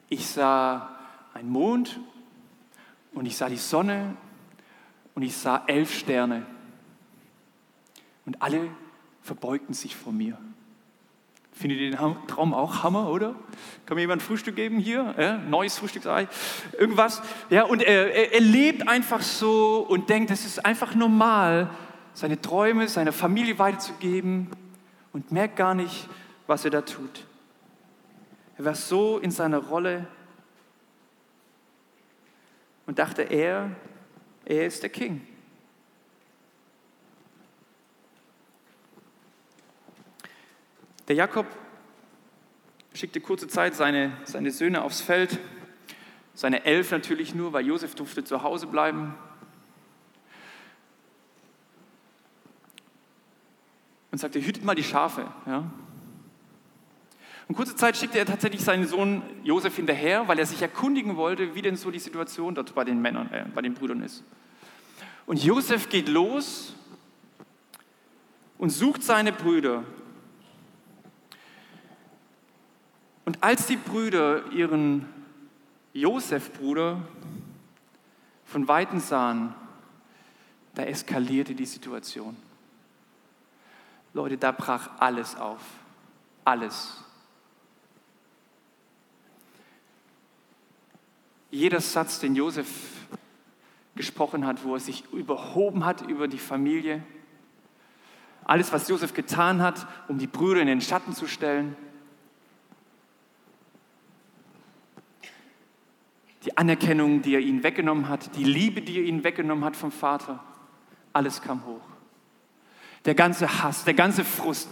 Ich 0.08 0.26
sah 0.26 0.98
einen 1.34 1.50
Mond 1.50 2.00
und 3.12 3.26
ich 3.26 3.36
sah 3.36 3.48
die 3.48 3.56
Sonne 3.56 4.16
und 5.20 5.26
ich 5.26 5.36
sah 5.36 5.64
elf 5.66 5.92
Sterne. 5.92 6.46
Und 8.24 8.40
alle 8.40 8.70
verbeugten 9.20 9.74
sich 9.74 9.94
vor 9.94 10.14
mir. 10.14 10.38
Findet 11.52 11.78
ihr 11.78 11.90
den 11.90 12.26
Traum 12.26 12.54
auch 12.54 12.84
Hammer, 12.84 13.10
oder? 13.10 13.34
Kann 13.84 13.96
mir 13.96 14.00
jemand 14.00 14.22
ein 14.22 14.24
Frühstück 14.24 14.56
geben 14.56 14.78
hier? 14.78 15.14
Ja, 15.18 15.36
neues 15.36 15.76
Frühstücksei? 15.76 16.26
Irgendwas? 16.78 17.20
Ja, 17.50 17.64
und 17.64 17.82
er, 17.82 18.14
er, 18.14 18.32
er 18.32 18.40
lebt 18.40 18.88
einfach 18.88 19.20
so 19.20 19.84
und 19.86 20.08
denkt, 20.08 20.30
es 20.30 20.46
ist 20.46 20.64
einfach 20.64 20.94
normal, 20.94 21.68
seine 22.14 22.40
Träume 22.40 22.88
seiner 22.88 23.12
Familie 23.12 23.58
weiterzugeben 23.58 24.48
und 25.12 25.32
merkt 25.32 25.56
gar 25.56 25.74
nicht, 25.74 26.08
was 26.46 26.64
er 26.64 26.70
da 26.70 26.80
tut. 26.80 27.26
Er 28.56 28.64
war 28.64 28.74
so 28.74 29.18
in 29.18 29.30
seiner 29.30 29.58
Rolle 29.58 30.06
und 32.86 32.98
dachte, 32.98 33.20
er 33.20 33.76
er 34.50 34.66
ist 34.66 34.82
der 34.82 34.90
King. 34.90 35.20
Der 41.06 41.16
Jakob 41.16 41.46
schickte 42.92 43.20
kurze 43.20 43.46
Zeit 43.46 43.74
seine, 43.74 44.16
seine 44.24 44.50
Söhne 44.50 44.82
aufs 44.82 45.00
Feld, 45.00 45.38
seine 46.34 46.64
elf 46.64 46.90
natürlich 46.90 47.34
nur, 47.34 47.52
weil 47.52 47.66
Josef 47.66 47.94
durfte 47.94 48.24
zu 48.24 48.42
Hause 48.42 48.66
bleiben. 48.66 49.14
Und 54.10 54.18
sagte, 54.18 54.44
hütet 54.44 54.64
mal 54.64 54.74
die 54.74 54.82
Schafe. 54.82 55.32
Ja? 55.46 55.70
Und 57.46 57.54
kurze 57.54 57.76
Zeit 57.76 57.96
schickte 57.96 58.18
er 58.18 58.26
tatsächlich 58.26 58.62
seinen 58.62 58.86
Sohn 58.86 59.22
Josef 59.44 59.76
hinterher, 59.76 60.26
weil 60.26 60.40
er 60.40 60.46
sich 60.46 60.60
erkundigen 60.60 61.16
wollte, 61.16 61.54
wie 61.54 61.62
denn 61.62 61.76
so 61.76 61.92
die 61.92 62.00
Situation 62.00 62.56
dort 62.56 62.74
bei 62.74 62.84
den 62.84 63.00
Männern, 63.00 63.32
äh, 63.32 63.44
bei 63.54 63.62
den 63.62 63.74
Brüdern 63.74 64.02
ist. 64.02 64.24
Und 65.30 65.44
Josef 65.44 65.88
geht 65.88 66.08
los 66.08 66.72
und 68.58 68.70
sucht 68.70 69.04
seine 69.04 69.30
Brüder. 69.30 69.84
Und 73.24 73.40
als 73.40 73.68
die 73.68 73.76
Brüder 73.76 74.50
ihren 74.50 75.08
Josef-Bruder 75.92 77.00
von 78.44 78.66
Weitem 78.66 78.98
sahen, 78.98 79.54
da 80.74 80.82
eskalierte 80.82 81.54
die 81.54 81.64
Situation. 81.64 82.36
Leute, 84.12 84.36
da 84.36 84.50
brach 84.50 84.98
alles 84.98 85.36
auf. 85.36 85.62
Alles. 86.44 87.04
Jeder 91.52 91.80
Satz, 91.80 92.18
den 92.18 92.34
Josef 92.34 92.99
gesprochen 94.00 94.46
hat, 94.46 94.64
wo 94.64 94.74
er 94.74 94.80
sich 94.80 95.04
überhoben 95.12 95.84
hat 95.84 96.08
über 96.08 96.26
die 96.26 96.38
Familie, 96.38 97.02
alles, 98.44 98.72
was 98.72 98.88
Josef 98.88 99.14
getan 99.14 99.62
hat, 99.62 99.86
um 100.08 100.18
die 100.18 100.26
Brüder 100.26 100.60
in 100.60 100.66
den 100.66 100.80
Schatten 100.80 101.14
zu 101.14 101.26
stellen, 101.26 101.76
die 106.44 106.56
Anerkennung, 106.56 107.20
die 107.22 107.34
er 107.34 107.40
ihnen 107.40 107.62
weggenommen 107.62 108.08
hat, 108.08 108.34
die 108.36 108.44
Liebe, 108.44 108.80
die 108.80 108.98
er 108.98 109.04
ihnen 109.04 109.22
weggenommen 109.22 109.64
hat 109.64 109.76
vom 109.76 109.92
Vater, 109.92 110.42
alles 111.12 111.42
kam 111.42 111.64
hoch. 111.66 111.82
Der 113.04 113.14
ganze 113.14 113.62
Hass, 113.62 113.84
der 113.84 113.94
ganze 113.94 114.24
Frust, 114.24 114.68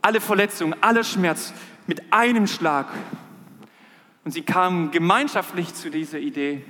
alle 0.00 0.20
Verletzungen, 0.20 0.74
aller 0.82 1.04
Schmerz 1.04 1.52
mit 1.86 2.12
einem 2.12 2.46
Schlag. 2.46 2.88
Und 4.24 4.32
sie 4.32 4.42
kamen 4.42 4.90
gemeinschaftlich 4.90 5.74
zu 5.74 5.90
dieser 5.90 6.18
Idee, 6.18 6.64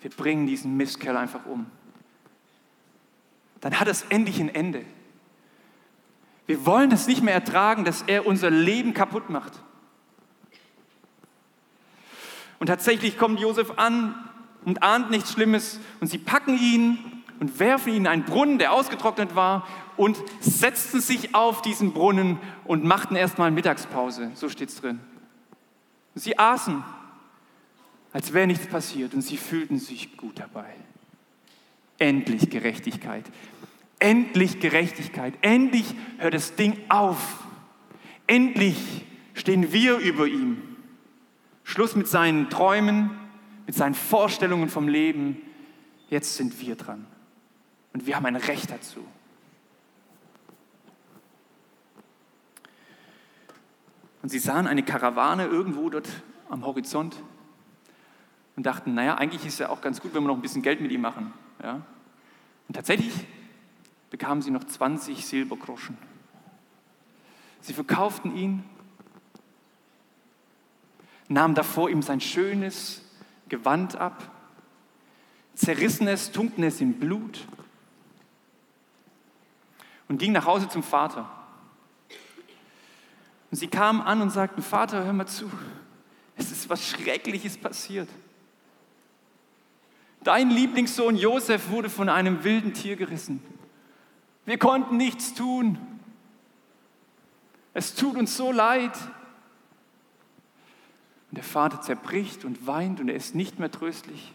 wir 0.00 0.10
bringen 0.10 0.46
diesen 0.46 0.76
Mistkerl 0.76 1.16
einfach 1.16 1.46
um. 1.46 1.66
Dann 3.60 3.78
hat 3.78 3.88
es 3.88 4.02
endlich 4.02 4.40
ein 4.40 4.48
Ende. 4.48 4.84
Wir 6.46 6.64
wollen 6.66 6.90
es 6.90 7.06
nicht 7.06 7.22
mehr 7.22 7.34
ertragen, 7.34 7.84
dass 7.84 8.02
er 8.02 8.26
unser 8.26 8.50
Leben 8.50 8.94
kaputt 8.94 9.30
macht. 9.30 9.52
Und 12.58 12.66
tatsächlich 12.66 13.16
kommt 13.18 13.40
Josef 13.40 13.72
an 13.76 14.14
und 14.64 14.82
ahnt 14.82 15.10
nichts 15.10 15.32
Schlimmes 15.32 15.80
und 16.00 16.08
sie 16.08 16.18
packen 16.18 16.58
ihn 16.58 16.98
und 17.40 17.58
werfen 17.58 17.90
ihn 17.90 18.02
in 18.02 18.06
einen 18.06 18.24
Brunnen, 18.24 18.58
der 18.58 18.72
ausgetrocknet 18.72 19.34
war 19.34 19.66
und 19.96 20.18
setzten 20.40 21.00
sich 21.00 21.34
auf 21.34 21.62
diesen 21.62 21.92
Brunnen 21.92 22.38
und 22.64 22.84
machten 22.84 23.16
erstmal 23.16 23.50
Mittagspause. 23.50 24.30
So 24.34 24.48
steht 24.48 24.68
es 24.70 24.80
drin. 24.80 25.00
Sie 26.14 26.38
aßen, 26.38 26.84
als 28.12 28.32
wäre 28.32 28.46
nichts 28.46 28.66
passiert 28.66 29.14
und 29.14 29.22
sie 29.22 29.36
fühlten 29.36 29.78
sich 29.78 30.16
gut 30.16 30.38
dabei. 30.38 30.74
Endlich 31.98 32.50
Gerechtigkeit. 32.50 33.24
Endlich 33.98 34.60
Gerechtigkeit. 34.60 35.34
Endlich 35.42 35.94
hört 36.18 36.34
das 36.34 36.56
Ding 36.56 36.78
auf. 36.88 37.44
Endlich 38.26 39.04
stehen 39.34 39.72
wir 39.72 39.98
über 39.98 40.26
ihm. 40.26 40.62
Schluss 41.62 41.94
mit 41.94 42.08
seinen 42.08 42.50
Träumen, 42.50 43.10
mit 43.66 43.76
seinen 43.76 43.94
Vorstellungen 43.94 44.68
vom 44.68 44.88
Leben. 44.88 45.36
Jetzt 46.08 46.36
sind 46.36 46.60
wir 46.60 46.74
dran. 46.74 47.06
Und 47.92 48.06
wir 48.06 48.16
haben 48.16 48.26
ein 48.26 48.36
Recht 48.36 48.70
dazu. 48.70 49.06
Und 54.22 54.28
sie 54.28 54.38
sahen 54.38 54.66
eine 54.66 54.82
Karawane 54.82 55.46
irgendwo 55.46 55.88
dort 55.90 56.08
am 56.48 56.64
Horizont 56.64 57.22
und 58.60 58.64
dachten, 58.64 58.92
naja, 58.92 59.14
eigentlich 59.14 59.46
ist 59.46 59.54
es 59.54 59.58
ja 59.60 59.70
auch 59.70 59.80
ganz 59.80 60.02
gut, 60.02 60.12
wenn 60.12 60.22
wir 60.22 60.28
noch 60.28 60.34
ein 60.34 60.42
bisschen 60.42 60.60
Geld 60.60 60.82
mit 60.82 60.92
ihm 60.92 61.00
machen. 61.00 61.32
Ja? 61.62 61.80
Und 62.68 62.74
tatsächlich 62.74 63.14
bekamen 64.10 64.42
sie 64.42 64.50
noch 64.50 64.64
20 64.64 65.24
Silbergroschen. 65.24 65.96
Sie 67.62 67.72
verkauften 67.72 68.36
ihn 68.36 68.62
nahm 71.28 71.54
davor 71.54 71.88
ihm 71.88 72.02
sein 72.02 72.20
schönes 72.20 73.00
Gewand 73.48 73.96
ab, 73.96 74.30
zerrissen 75.54 76.06
es, 76.06 76.30
tunkten 76.30 76.62
es 76.62 76.82
in 76.82 77.00
Blut 77.00 77.46
und 80.06 80.18
ging 80.18 80.32
nach 80.32 80.44
Hause 80.44 80.68
zum 80.68 80.82
Vater. 80.82 81.30
Und 83.50 83.56
sie 83.56 83.68
kamen 83.68 84.02
an 84.02 84.20
und 84.20 84.28
sagten, 84.28 84.60
Vater, 84.60 85.02
hör 85.02 85.14
mal 85.14 85.26
zu, 85.26 85.50
es 86.36 86.52
ist 86.52 86.68
was 86.68 86.86
Schreckliches 86.86 87.56
passiert. 87.56 88.10
Dein 90.22 90.50
Lieblingssohn 90.50 91.16
Josef 91.16 91.70
wurde 91.70 91.88
von 91.88 92.08
einem 92.08 92.44
wilden 92.44 92.74
Tier 92.74 92.96
gerissen. 92.96 93.42
Wir 94.44 94.58
konnten 94.58 94.96
nichts 94.96 95.32
tun. 95.34 95.78
Es 97.72 97.94
tut 97.94 98.16
uns 98.16 98.36
so 98.36 98.52
leid. 98.52 98.96
Und 101.30 101.36
der 101.36 101.44
Vater 101.44 101.80
zerbricht 101.80 102.44
und 102.44 102.66
weint 102.66 103.00
und 103.00 103.08
er 103.08 103.14
ist 103.14 103.34
nicht 103.34 103.58
mehr 103.58 103.70
tröstlich. 103.70 104.32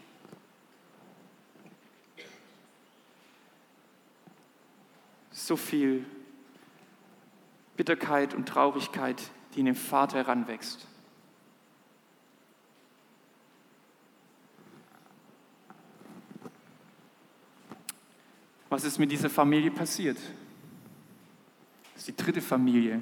So 5.30 5.56
viel 5.56 6.04
Bitterkeit 7.76 8.34
und 8.34 8.48
Traurigkeit, 8.48 9.22
die 9.54 9.60
in 9.60 9.66
den 9.66 9.74
Vater 9.74 10.16
heranwächst. 10.16 10.88
Was 18.68 18.84
ist 18.84 18.98
mit 18.98 19.12
dieser 19.12 19.30
Familie 19.30 19.70
passiert? 19.70 20.18
Das 21.94 22.02
ist 22.02 22.08
die 22.08 22.16
dritte 22.16 22.40
Familie, 22.40 23.00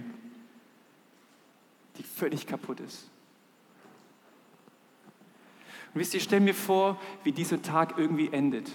die 1.96 2.03
völlig 2.03 2.46
kaputt 2.46 2.81
ist. 2.81 3.11
Und 5.92 6.00
wisst 6.00 6.14
ihr, 6.14 6.20
stell 6.20 6.40
mir 6.40 6.55
vor, 6.55 7.00
wie 7.22 7.33
dieser 7.33 7.62
Tag 7.62 7.98
irgendwie 7.98 8.33
endet. 8.33 8.70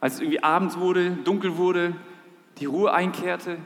Als 0.00 0.14
es 0.14 0.20
irgendwie 0.20 0.42
abends 0.42 0.78
wurde, 0.78 1.10
dunkel 1.10 1.56
wurde, 1.56 1.94
die 2.58 2.66
Ruhe 2.66 2.92
einkehrte. 2.92 3.58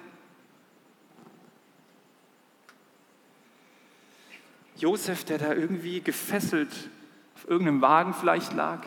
Josef, 4.77 5.25
der 5.25 5.39
da 5.39 5.53
irgendwie 5.53 6.01
gefesselt 6.01 6.91
auf 7.37 7.49
irgendeinem 7.49 7.83
Wagen 7.83 8.15
vielleicht 8.15 8.55
lag, 8.55 8.87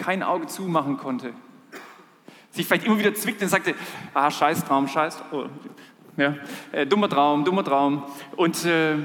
kein 0.00 0.22
Auge 0.22 0.46
zumachen 0.46 0.96
konnte, 0.96 1.34
sich 2.50 2.66
vielleicht 2.66 2.86
immer 2.86 2.98
wieder 2.98 3.14
zwickte 3.14 3.44
und 3.44 3.50
sagte, 3.50 3.74
ah, 4.14 4.30
scheiß 4.30 4.64
Traum, 4.64 4.88
scheiß, 4.88 5.22
oh, 5.30 5.46
ja? 6.16 6.36
Äh, 6.72 6.86
dummer 6.86 7.08
Traum, 7.08 7.44
dummer 7.44 7.62
Traum. 7.62 8.04
Und 8.36 8.64
äh, 8.64 8.96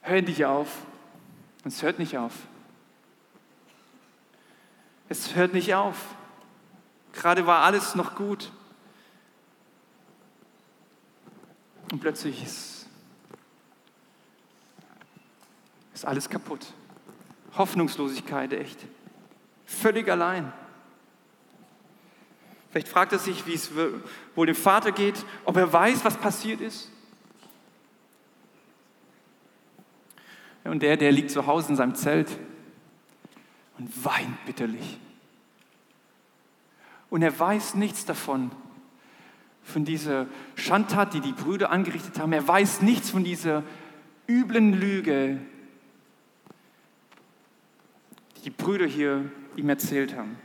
hör 0.00 0.22
nicht 0.22 0.44
auf. 0.44 0.68
Es 1.64 1.82
hört 1.82 1.98
nicht 1.98 2.16
auf. 2.16 2.32
Es 5.08 5.34
hört 5.34 5.52
nicht 5.52 5.74
auf. 5.74 5.96
Gerade 7.12 7.46
war 7.46 7.62
alles 7.62 7.94
noch 7.94 8.14
gut. 8.14 8.50
Und 11.92 12.00
plötzlich 12.00 12.42
ist, 12.42 12.86
ist 15.92 16.06
alles 16.06 16.30
kaputt. 16.30 16.72
Hoffnungslosigkeit, 17.56 18.52
echt. 18.52 18.78
Völlig 19.70 20.08
allein. 20.08 20.52
Vielleicht 22.70 22.88
fragt 22.88 23.12
er 23.12 23.18
sich, 23.20 23.46
wie 23.46 23.54
es 23.54 23.70
wohl 24.34 24.46
dem 24.46 24.56
Vater 24.56 24.90
geht, 24.90 25.24
ob 25.44 25.56
er 25.56 25.72
weiß, 25.72 26.04
was 26.04 26.16
passiert 26.16 26.60
ist. 26.60 26.90
Und 30.64 30.82
der, 30.82 30.96
der 30.96 31.12
liegt 31.12 31.30
zu 31.30 31.46
Hause 31.46 31.70
in 31.70 31.76
seinem 31.76 31.94
Zelt 31.94 32.36
und 33.78 34.04
weint 34.04 34.44
bitterlich. 34.44 34.98
Und 37.08 37.22
er 37.22 37.38
weiß 37.38 37.76
nichts 37.76 38.04
davon, 38.04 38.50
von 39.62 39.84
dieser 39.84 40.26
Schandtat, 40.56 41.14
die 41.14 41.20
die 41.20 41.32
Brüder 41.32 41.70
angerichtet 41.70 42.18
haben. 42.18 42.32
Er 42.32 42.46
weiß 42.46 42.82
nichts 42.82 43.10
von 43.10 43.22
dieser 43.24 43.62
üblen 44.28 44.72
Lüge, 44.74 45.38
die 48.36 48.42
die 48.42 48.50
Brüder 48.50 48.86
hier 48.86 49.30
ihm 49.60 49.68
erzählt 49.68 50.16
haben. 50.16 50.36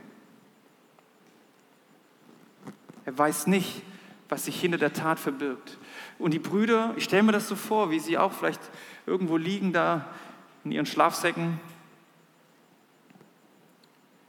Er 3.04 3.16
weiß 3.16 3.46
nicht, 3.46 3.82
was 4.28 4.44
sich 4.44 4.60
hinter 4.60 4.78
der 4.78 4.92
Tat 4.92 5.18
verbirgt. 5.18 5.78
Und 6.18 6.32
die 6.32 6.38
Brüder, 6.38 6.94
ich 6.96 7.04
stelle 7.04 7.22
mir 7.22 7.32
das 7.32 7.48
so 7.48 7.56
vor, 7.56 7.90
wie 7.90 8.00
sie 8.00 8.18
auch 8.18 8.32
vielleicht 8.32 8.60
irgendwo 9.06 9.36
liegen 9.36 9.72
da 9.72 10.06
in 10.64 10.72
ihren 10.72 10.86
Schlafsäcken. 10.86 11.60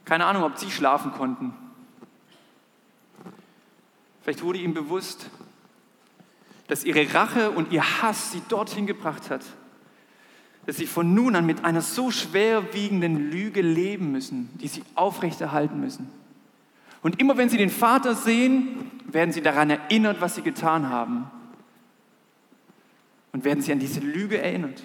Keine 0.04 0.26
Ahnung, 0.26 0.44
ob 0.44 0.58
sie 0.58 0.70
schlafen 0.70 1.12
konnten. 1.12 1.52
Vielleicht 4.22 4.42
wurde 4.42 4.58
ihm 4.58 4.74
bewusst, 4.74 5.30
dass 6.68 6.84
ihre 6.84 7.12
Rache 7.14 7.50
und 7.50 7.72
ihr 7.72 8.02
Hass 8.02 8.30
sie 8.32 8.42
dorthin 8.48 8.86
gebracht 8.86 9.30
hat, 9.30 9.44
dass 10.68 10.76
sie 10.76 10.86
von 10.86 11.14
nun 11.14 11.34
an 11.34 11.46
mit 11.46 11.64
einer 11.64 11.80
so 11.80 12.10
schwerwiegenden 12.10 13.30
Lüge 13.30 13.62
leben 13.62 14.12
müssen, 14.12 14.50
die 14.60 14.68
sie 14.68 14.82
aufrechterhalten 14.96 15.80
müssen. 15.80 16.10
Und 17.00 17.18
immer 17.18 17.38
wenn 17.38 17.48
sie 17.48 17.56
den 17.56 17.70
Vater 17.70 18.14
sehen, 18.14 18.90
werden 19.06 19.32
sie 19.32 19.40
daran 19.40 19.70
erinnert, 19.70 20.20
was 20.20 20.34
sie 20.34 20.42
getan 20.42 20.90
haben. 20.90 21.30
und 23.32 23.44
werden 23.44 23.62
sich 23.62 23.72
an 23.72 23.78
diese 23.78 24.00
Lüge 24.00 24.42
erinnert. 24.42 24.82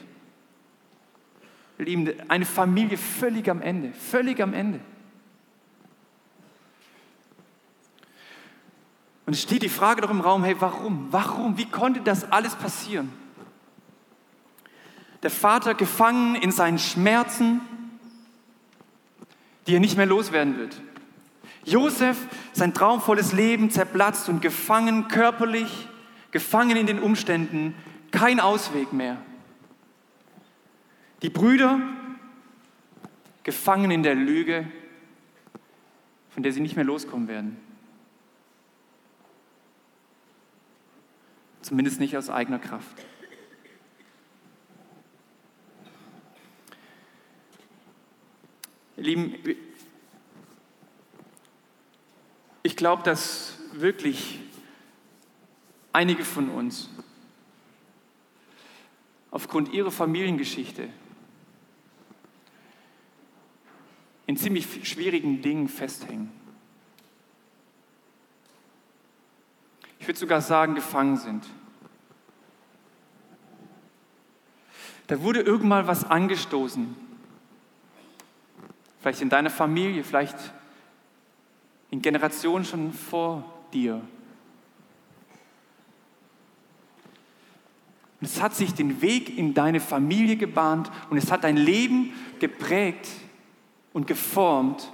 Lieben, 1.77 2.13
eine 2.29 2.45
Familie 2.45 2.97
völlig 2.97 3.49
am 3.49 3.61
Ende, 3.61 3.91
völlig 3.91 4.41
am 4.41 4.53
Ende. 4.53 4.79
Und 9.25 9.33
es 9.33 9.41
steht 9.41 9.63
die 9.63 9.69
Frage 9.69 9.99
doch 9.99 10.11
im 10.11 10.21
Raum, 10.21 10.45
hey, 10.45 10.55
warum? 10.59 11.09
Warum? 11.11 11.57
Wie 11.57 11.65
konnte 11.65 11.99
das 11.99 12.31
alles 12.31 12.55
passieren? 12.55 13.22
Der 15.23 15.31
Vater 15.31 15.73
gefangen 15.73 16.35
in 16.35 16.51
seinen 16.51 16.79
Schmerzen, 16.79 17.61
die 19.65 19.73
er 19.73 19.79
nicht 19.79 19.95
mehr 19.95 20.05
loswerden 20.05 20.57
wird. 20.57 20.81
Josef, 21.63 22.17
sein 22.51 22.73
traumvolles 22.73 23.31
Leben 23.31 23.71
zerplatzt 23.71 24.27
und 24.27 24.41
gefangen 24.41 25.07
körperlich, 25.07 25.87
gefangen 26.31 26.75
in 26.75 26.87
den 26.87 26.99
Umständen, 26.99 27.73
kein 28.11 28.41
Ausweg 28.41 28.91
mehr. 28.91 29.17
Die 31.21 31.29
Brüder, 31.29 31.79
gefangen 33.43 33.91
in 33.91 34.03
der 34.03 34.15
Lüge, 34.15 34.67
von 36.31 36.43
der 36.43 36.51
sie 36.51 36.59
nicht 36.59 36.75
mehr 36.75 36.85
loskommen 36.85 37.29
werden. 37.29 37.57
Zumindest 41.61 42.01
nicht 42.01 42.17
aus 42.17 42.29
eigener 42.29 42.59
Kraft. 42.59 43.05
Lieben, 48.95 49.35
ich 52.61 52.75
glaube, 52.75 53.03
dass 53.03 53.57
wirklich 53.73 54.39
einige 55.91 56.23
von 56.23 56.49
uns 56.49 56.89
aufgrund 59.31 59.73
ihrer 59.73 59.91
Familiengeschichte 59.91 60.89
in 64.27 64.37
ziemlich 64.37 64.87
schwierigen 64.87 65.41
Dingen 65.41 65.67
festhängen. 65.67 66.31
Ich 69.99 70.07
würde 70.07 70.19
sogar 70.19 70.41
sagen, 70.41 70.75
gefangen 70.75 71.17
sind. 71.17 71.45
Da 75.07 75.21
wurde 75.21 75.41
irgendwann 75.41 75.87
was 75.87 76.03
angestoßen. 76.03 76.95
Vielleicht 79.03 79.21
in 79.21 79.29
deiner 79.29 79.49
Familie, 79.49 80.03
vielleicht 80.03 80.37
in 81.91 82.01
Generationen 82.01 82.65
schon 82.65 82.91
vor 82.91 83.43
dir. 83.73 83.95
Und 88.19 88.27
es 88.27 88.41
hat 88.41 88.55
sich 88.55 88.73
den 88.73 89.01
Weg 89.01 89.37
in 89.37 89.53
deine 89.53 89.81
Familie 89.81 90.37
gebahnt 90.37 90.89
und 91.09 91.17
es 91.17 91.29
hat 91.31 91.43
dein 91.43 91.57
Leben 91.57 92.13
geprägt 92.39 93.09
und 93.91 94.07
geformt 94.07 94.89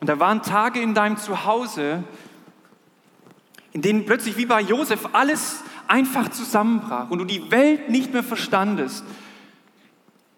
Und 0.00 0.06
da 0.06 0.18
waren 0.18 0.42
Tage 0.42 0.80
in 0.80 0.94
deinem 0.94 1.18
Zuhause, 1.18 2.02
in 3.72 3.82
denen 3.82 4.06
plötzlich 4.06 4.38
wie 4.38 4.46
bei 4.46 4.62
Josef 4.62 5.10
alles 5.12 5.62
einfach 5.90 6.28
zusammenbrach 6.28 7.10
und 7.10 7.18
du 7.18 7.24
die 7.24 7.50
Welt 7.50 7.90
nicht 7.90 8.12
mehr 8.12 8.22
verstandest. 8.22 9.04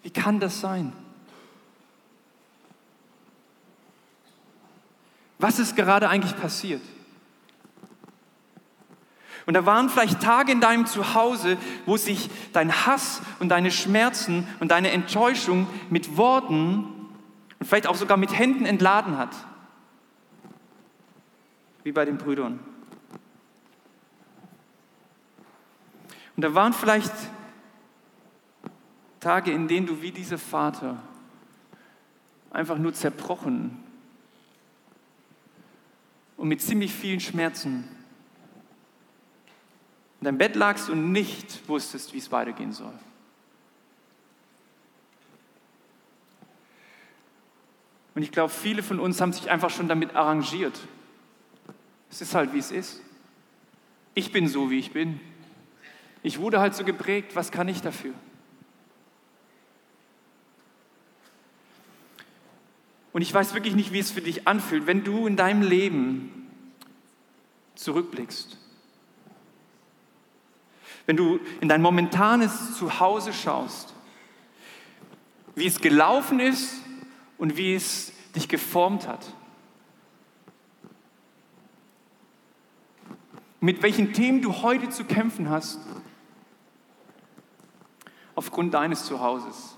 Wie 0.03 0.11
kann 0.11 0.41
das 0.41 0.61
sein? 0.61 0.93
Was 5.39 5.59
ist 5.59 5.77
gerade 5.77 6.09
eigentlich 6.09 6.37
passiert? 6.37 6.83
Und 9.45 9.55
da 9.55 9.67
waren 9.67 9.89
vielleicht 9.89 10.23
Tage 10.23 10.53
in 10.53 10.61
deinem 10.61 10.87
Zuhause, 10.87 11.59
wo 11.85 11.97
sich 11.97 12.31
dein 12.53 12.73
Hass 12.87 13.21
und 13.41 13.49
deine 13.49 13.73
Schmerzen 13.73 14.47
und 14.61 14.71
deine 14.71 14.93
Enttäuschung 14.93 15.67
mit 15.91 16.17
Worten 16.17 16.85
und 17.59 17.67
vielleicht 17.67 17.89
auch 17.89 17.97
sogar 17.97 18.17
mit 18.17 18.39
Händen 18.39 18.65
entladen 18.65 19.19
hat 19.19 19.35
wie 21.85 21.93
bei 21.93 22.05
den 22.05 22.17
Brüdern. 22.17 22.61
Und 26.37 26.43
da 26.43 26.55
waren 26.55 26.73
vielleicht 26.73 27.13
Tage, 29.21 29.53
in 29.53 29.69
denen 29.69 29.87
du 29.87 30.03
wie 30.03 30.11
dieser 30.11 30.39
Vater 30.39 31.03
einfach 32.51 32.79
nur 32.79 32.93
zerbrochen 32.93 33.83
und 36.37 36.49
mit 36.49 36.61
ziemlich 36.61 36.93
vielen 36.93 37.21
Schmerzen 37.21 37.89
in 40.21 40.25
deinem 40.25 40.39
Bett 40.39 40.57
lagst 40.57 40.91
und 40.91 41.13
nicht 41.13 41.69
wusstest, 41.69 42.13
wie 42.13 42.19
es 42.19 42.31
weitergehen 42.31 42.73
soll. 42.73 42.93
Und 48.15 48.23
ich 48.23 48.31
glaube, 48.31 48.53
viele 48.53 48.83
von 48.83 49.01
uns 49.01 49.21
haben 49.21 49.33
sich 49.33 49.51
einfach 49.51 49.71
schon 49.71 49.89
damit 49.89 50.15
arrangiert, 50.15 50.79
es 52.11 52.21
ist 52.21 52.35
halt, 52.35 52.53
wie 52.53 52.59
es 52.59 52.71
ist. 52.71 53.01
Ich 54.15 54.33
bin 54.33 54.47
so, 54.47 54.71
wie 54.71 54.79
ich 54.79 54.93
bin. 54.93 55.19
Ich 56.23 56.39
wurde 56.39 56.61
halt 56.61 56.75
so 56.75 56.85
geprägt, 56.85 57.35
was 57.35 57.51
kann 57.51 57.69
ich 57.69 57.83
dafür? 57.83 58.15
Und 63.13 63.23
ich 63.23 63.33
weiß 63.33 63.55
wirklich 63.55 63.75
nicht, 63.75 63.93
wie 63.93 63.99
es 63.99 64.11
für 64.11 64.23
dich 64.23 64.47
anfühlt, 64.49 64.87
wenn 64.87 65.05
du 65.05 65.27
in 65.27 65.37
deinem 65.37 65.63
Leben 65.63 66.51
zurückblickst. 67.75 68.57
Wenn 71.07 71.17
du 71.17 71.41
in 71.61 71.69
dein 71.69 71.83
momentanes 71.83 72.79
Zuhause 72.79 73.33
schaust, 73.33 73.93
wie 75.55 75.67
es 75.67 75.81
gelaufen 75.81 76.41
ist 76.41 76.75
und 77.37 77.57
wie 77.57 77.75
es 77.75 78.13
dich 78.35 78.49
geformt 78.49 79.09
hat. 79.09 79.35
mit 83.63 83.81
welchen 83.81 84.13
Themen 84.13 84.43
du 84.43 84.53
heute 84.63 84.91
zu 84.91 85.05
kämpfen 85.05 85.49
hast, 85.49 85.79
aufgrund 88.35 88.75
deines 88.75 89.05
Zuhauses. 89.05 89.77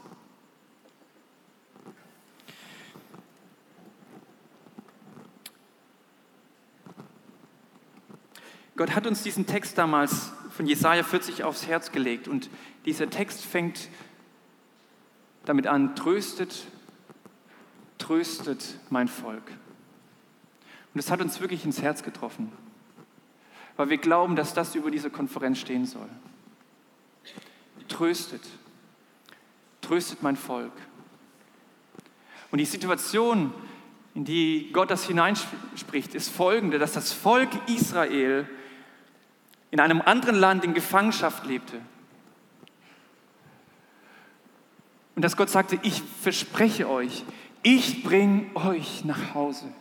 Gott 8.76 8.94
hat 8.94 9.06
uns 9.06 9.22
diesen 9.22 9.46
Text 9.46 9.78
damals 9.78 10.32
von 10.50 10.66
Jesaja 10.66 11.04
40 11.04 11.44
aufs 11.44 11.66
Herz 11.66 11.92
gelegt 11.92 12.26
und 12.26 12.50
dieser 12.84 13.08
Text 13.08 13.44
fängt 13.44 13.88
damit 15.44 15.66
an: 15.66 15.94
Tröstet, 15.94 16.66
tröstet 17.98 18.78
mein 18.90 19.08
Volk. 19.08 19.44
Und 20.92 21.00
es 21.00 21.10
hat 21.10 21.20
uns 21.20 21.40
wirklich 21.40 21.64
ins 21.64 21.82
Herz 21.82 22.02
getroffen 22.02 22.52
weil 23.76 23.90
wir 23.90 23.98
glauben, 23.98 24.36
dass 24.36 24.54
das 24.54 24.74
über 24.74 24.90
diese 24.90 25.10
Konferenz 25.10 25.58
stehen 25.58 25.86
soll. 25.86 26.08
Tröstet, 27.88 28.42
tröstet 29.80 30.22
mein 30.22 30.36
Volk. 30.36 30.72
Und 32.50 32.58
die 32.58 32.64
Situation, 32.64 33.52
in 34.14 34.24
die 34.24 34.70
Gott 34.72 34.90
das 34.90 35.06
hineinspricht, 35.06 36.14
ist 36.14 36.28
folgende, 36.28 36.78
dass 36.78 36.92
das 36.92 37.12
Volk 37.12 37.50
Israel 37.68 38.48
in 39.70 39.80
einem 39.80 40.00
anderen 40.00 40.36
Land 40.36 40.62
in 40.62 40.72
Gefangenschaft 40.72 41.46
lebte. 41.46 41.80
Und 45.16 45.22
dass 45.22 45.36
Gott 45.36 45.50
sagte, 45.50 45.78
ich 45.82 46.02
verspreche 46.22 46.88
euch, 46.88 47.24
ich 47.64 48.04
bringe 48.04 48.54
euch 48.54 49.04
nach 49.04 49.34
Hause. 49.34 49.72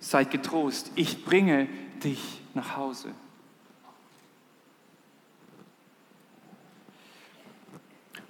Seid 0.00 0.30
getrost, 0.30 0.92
ich 0.94 1.24
bringe 1.24 1.68
dich 2.02 2.40
nach 2.54 2.76
Hause. 2.76 3.12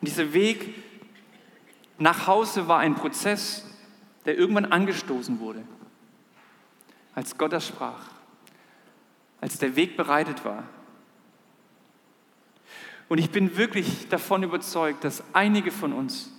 Und 0.00 0.08
dieser 0.08 0.32
Weg 0.32 0.74
nach 1.98 2.26
Hause 2.26 2.68
war 2.68 2.78
ein 2.78 2.94
Prozess, 2.94 3.64
der 4.24 4.38
irgendwann 4.38 4.66
angestoßen 4.66 5.40
wurde, 5.40 5.64
als 7.14 7.36
Gott 7.36 7.52
das 7.52 7.66
sprach, 7.66 8.10
als 9.40 9.58
der 9.58 9.74
Weg 9.74 9.96
bereitet 9.96 10.44
war. 10.44 10.64
Und 13.08 13.18
ich 13.18 13.30
bin 13.30 13.56
wirklich 13.56 14.08
davon 14.08 14.42
überzeugt, 14.42 15.02
dass 15.02 15.24
einige 15.32 15.70
von 15.70 15.92
uns 15.92 16.30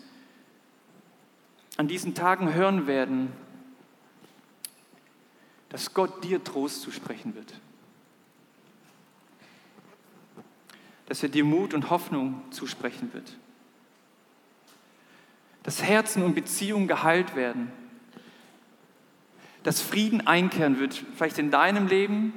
an 1.78 1.88
diesen 1.88 2.14
Tagen 2.14 2.54
hören 2.54 2.88
werden, 2.88 3.32
dass 5.70 5.94
Gott 5.94 6.24
dir 6.24 6.44
Trost 6.44 6.82
zusprechen 6.82 7.36
wird. 7.36 7.60
Dass 11.08 11.24
er 11.24 11.30
dir 11.30 11.44
Mut 11.44 11.74
und 11.74 11.90
Hoffnung 11.90 12.44
zusprechen 12.52 13.14
wird. 13.14 13.36
Dass 15.70 15.84
Herzen 15.84 16.24
und 16.24 16.34
Beziehungen 16.34 16.88
geheilt 16.88 17.36
werden. 17.36 17.72
dass 19.62 19.82
Frieden 19.82 20.26
einkehren 20.26 20.80
wird, 20.80 21.06
vielleicht 21.16 21.38
in 21.38 21.52
deinem 21.52 21.86
Leben, 21.86 22.34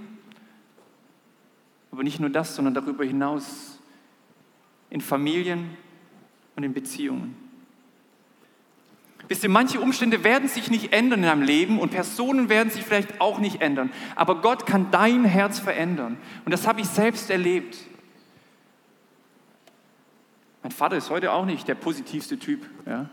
aber 1.91 2.03
nicht 2.03 2.21
nur 2.21 2.29
das, 2.29 2.55
sondern 2.55 2.75
darüber 2.75 3.07
hinaus 3.07 3.79
in 4.91 5.01
Familien 5.01 5.71
und 6.57 6.65
in 6.65 6.75
Beziehungen. 6.75 7.35
Wisst 9.29 9.45
ihr, 9.45 9.49
manche 9.49 9.81
Umstände 9.81 10.25
werden 10.25 10.47
sich 10.47 10.71
nicht 10.71 10.93
ändern 10.93 11.21
in 11.21 11.27
deinem 11.27 11.43
Leben 11.43 11.79
und 11.79 11.91
Personen 11.91 12.51
werden 12.51 12.69
sich 12.69 12.83
vielleicht 12.83 13.19
auch 13.19 13.39
nicht 13.39 13.63
ändern. 13.63 13.93
Aber 14.15 14.43
Gott 14.43 14.67
kann 14.67 14.91
dein 14.91 15.25
Herz 15.25 15.59
verändern. 15.59 16.19
Und 16.45 16.53
das 16.53 16.67
habe 16.67 16.83
ich 16.83 16.87
selbst 16.87 17.31
erlebt. 17.31 17.79
Mein 20.63 20.73
Vater 20.73 20.99
ist 20.99 21.09
heute 21.09 21.33
auch 21.33 21.47
nicht 21.47 21.67
der 21.67 21.77
positivste 21.77 22.39
Typ. 22.39 22.69
Ja? 22.85 23.09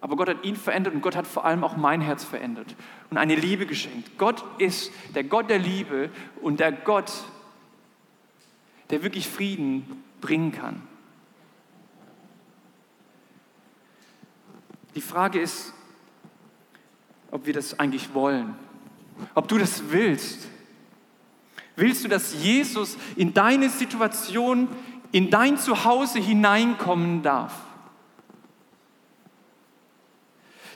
Aber 0.00 0.16
Gott 0.16 0.28
hat 0.28 0.44
ihn 0.44 0.56
verändert 0.56 0.94
und 0.94 1.00
Gott 1.00 1.16
hat 1.16 1.26
vor 1.26 1.44
allem 1.44 1.64
auch 1.64 1.76
mein 1.76 2.00
Herz 2.00 2.24
verändert 2.24 2.76
und 3.10 3.16
eine 3.16 3.34
Liebe 3.34 3.66
geschenkt. 3.66 4.16
Gott 4.16 4.44
ist 4.58 4.92
der 5.14 5.24
Gott 5.24 5.50
der 5.50 5.58
Liebe 5.58 6.10
und 6.40 6.60
der 6.60 6.70
Gott, 6.70 7.12
der 8.90 9.02
wirklich 9.02 9.28
Frieden 9.28 10.04
bringen 10.20 10.52
kann. 10.52 10.82
Die 14.94 15.00
Frage 15.00 15.40
ist, 15.40 15.72
ob 17.30 17.46
wir 17.46 17.52
das 17.52 17.78
eigentlich 17.78 18.14
wollen, 18.14 18.56
ob 19.34 19.48
du 19.48 19.58
das 19.58 19.90
willst. 19.90 20.48
Willst 21.76 22.04
du, 22.04 22.08
dass 22.08 22.42
Jesus 22.42 22.96
in 23.14 23.34
deine 23.34 23.68
Situation, 23.68 24.68
in 25.12 25.30
dein 25.30 25.58
Zuhause 25.58 26.18
hineinkommen 26.18 27.22
darf? 27.22 27.67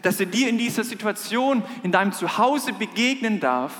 Dass 0.03 0.21
er 0.21 0.27
dir 0.27 0.49
in 0.49 0.59
dieser 0.59 0.85
Situation, 0.85 1.63
in 1.83 1.93
deinem 1.93 2.13
Zuhause 2.13 2.73
begegnen 2.73 3.41
darf? 3.41 3.73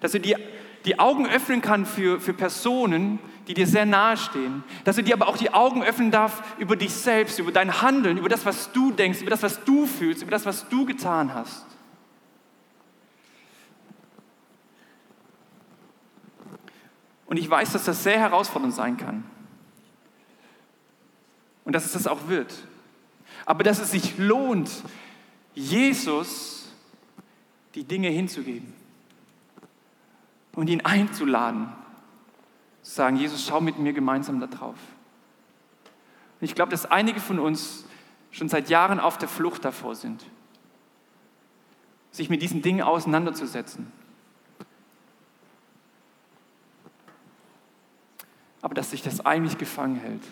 Dass 0.00 0.14
er 0.14 0.20
dir 0.20 0.38
die 0.84 0.98
Augen 0.98 1.26
öffnen 1.26 1.60
kann 1.60 1.86
für, 1.86 2.20
für 2.20 2.32
Personen, 2.32 3.18
die 3.46 3.54
dir 3.54 3.66
sehr 3.66 3.86
nahe 3.86 4.16
stehen. 4.16 4.62
Dass 4.84 4.96
er 4.96 5.02
dir 5.02 5.14
aber 5.14 5.28
auch 5.28 5.36
die 5.36 5.52
Augen 5.52 5.82
öffnen 5.82 6.10
darf 6.10 6.42
über 6.58 6.76
dich 6.76 6.92
selbst, 6.92 7.38
über 7.38 7.50
dein 7.50 7.82
Handeln, 7.82 8.18
über 8.18 8.28
das, 8.28 8.44
was 8.44 8.72
du 8.72 8.90
denkst, 8.92 9.20
über 9.22 9.30
das, 9.30 9.42
was 9.42 9.64
du 9.64 9.86
fühlst, 9.86 10.22
über 10.22 10.30
das, 10.30 10.46
was 10.46 10.68
du 10.68 10.84
getan 10.84 11.34
hast. 11.34 11.66
Und 17.26 17.36
ich 17.36 17.48
weiß, 17.48 17.72
dass 17.72 17.84
das 17.84 18.02
sehr 18.02 18.18
herausfordernd 18.18 18.74
sein 18.74 18.96
kann. 18.96 19.24
Und 21.64 21.74
dass 21.74 21.84
es 21.84 21.92
das 21.92 22.06
auch 22.06 22.28
wird. 22.28 22.54
Aber 23.48 23.64
dass 23.64 23.78
es 23.78 23.92
sich 23.92 24.18
lohnt, 24.18 24.70
Jesus 25.54 26.70
die 27.74 27.82
Dinge 27.82 28.10
hinzugeben 28.10 28.74
und 30.54 30.68
ihn 30.68 30.82
einzuladen 30.82 31.72
zu 32.82 32.92
sagen, 32.92 33.16
Jesus, 33.16 33.46
schau 33.46 33.62
mit 33.62 33.78
mir 33.78 33.94
gemeinsam 33.94 34.38
da 34.38 34.48
drauf. 34.48 34.76
Und 36.38 36.44
ich 36.44 36.54
glaube, 36.54 36.70
dass 36.70 36.84
einige 36.84 37.20
von 37.20 37.38
uns 37.38 37.86
schon 38.32 38.50
seit 38.50 38.68
Jahren 38.68 39.00
auf 39.00 39.16
der 39.16 39.28
Flucht 39.28 39.64
davor 39.64 39.94
sind, 39.94 40.22
sich 42.10 42.28
mit 42.28 42.42
diesen 42.42 42.60
Dingen 42.60 42.82
auseinanderzusetzen. 42.82 43.90
Aber 48.60 48.74
dass 48.74 48.90
sich 48.90 49.00
das 49.00 49.24
eigentlich 49.24 49.56
gefangen 49.56 49.96
hält 49.96 50.22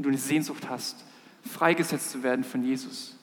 und 0.00 0.04
du 0.04 0.08
eine 0.08 0.16
Sehnsucht 0.16 0.70
hast, 0.70 1.04
freigesetzt 1.44 2.10
zu 2.10 2.22
werden 2.22 2.42
von 2.42 2.64
Jesus. 2.64 3.18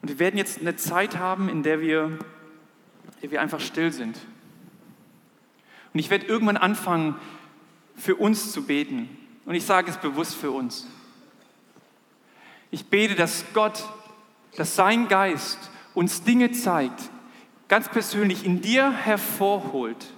Und 0.00 0.08
wir 0.08 0.18
werden 0.18 0.38
jetzt 0.38 0.60
eine 0.60 0.76
Zeit 0.76 1.18
haben, 1.18 1.50
in 1.50 1.62
der 1.62 1.82
wir, 1.82 2.04
in 2.04 3.20
der 3.20 3.32
wir 3.32 3.42
einfach 3.42 3.60
still 3.60 3.92
sind. 3.92 4.16
Und 5.92 6.00
ich 6.00 6.08
werde 6.08 6.24
irgendwann 6.24 6.56
anfangen, 6.56 7.16
für 7.96 8.16
uns 8.16 8.50
zu 8.50 8.64
beten. 8.64 9.14
Und 9.44 9.54
ich 9.54 9.66
sage 9.66 9.90
es 9.90 9.98
bewusst 9.98 10.34
für 10.34 10.52
uns. 10.52 10.86
Ich 12.70 12.86
bete, 12.86 13.14
dass 13.14 13.44
Gott, 13.52 13.84
dass 14.56 14.74
sein 14.74 15.06
Geist 15.08 15.58
uns 15.92 16.22
Dinge 16.22 16.50
zeigt, 16.52 17.10
ganz 17.68 17.90
persönlich 17.90 18.46
in 18.46 18.62
dir 18.62 18.90
hervorholt. 18.90 20.14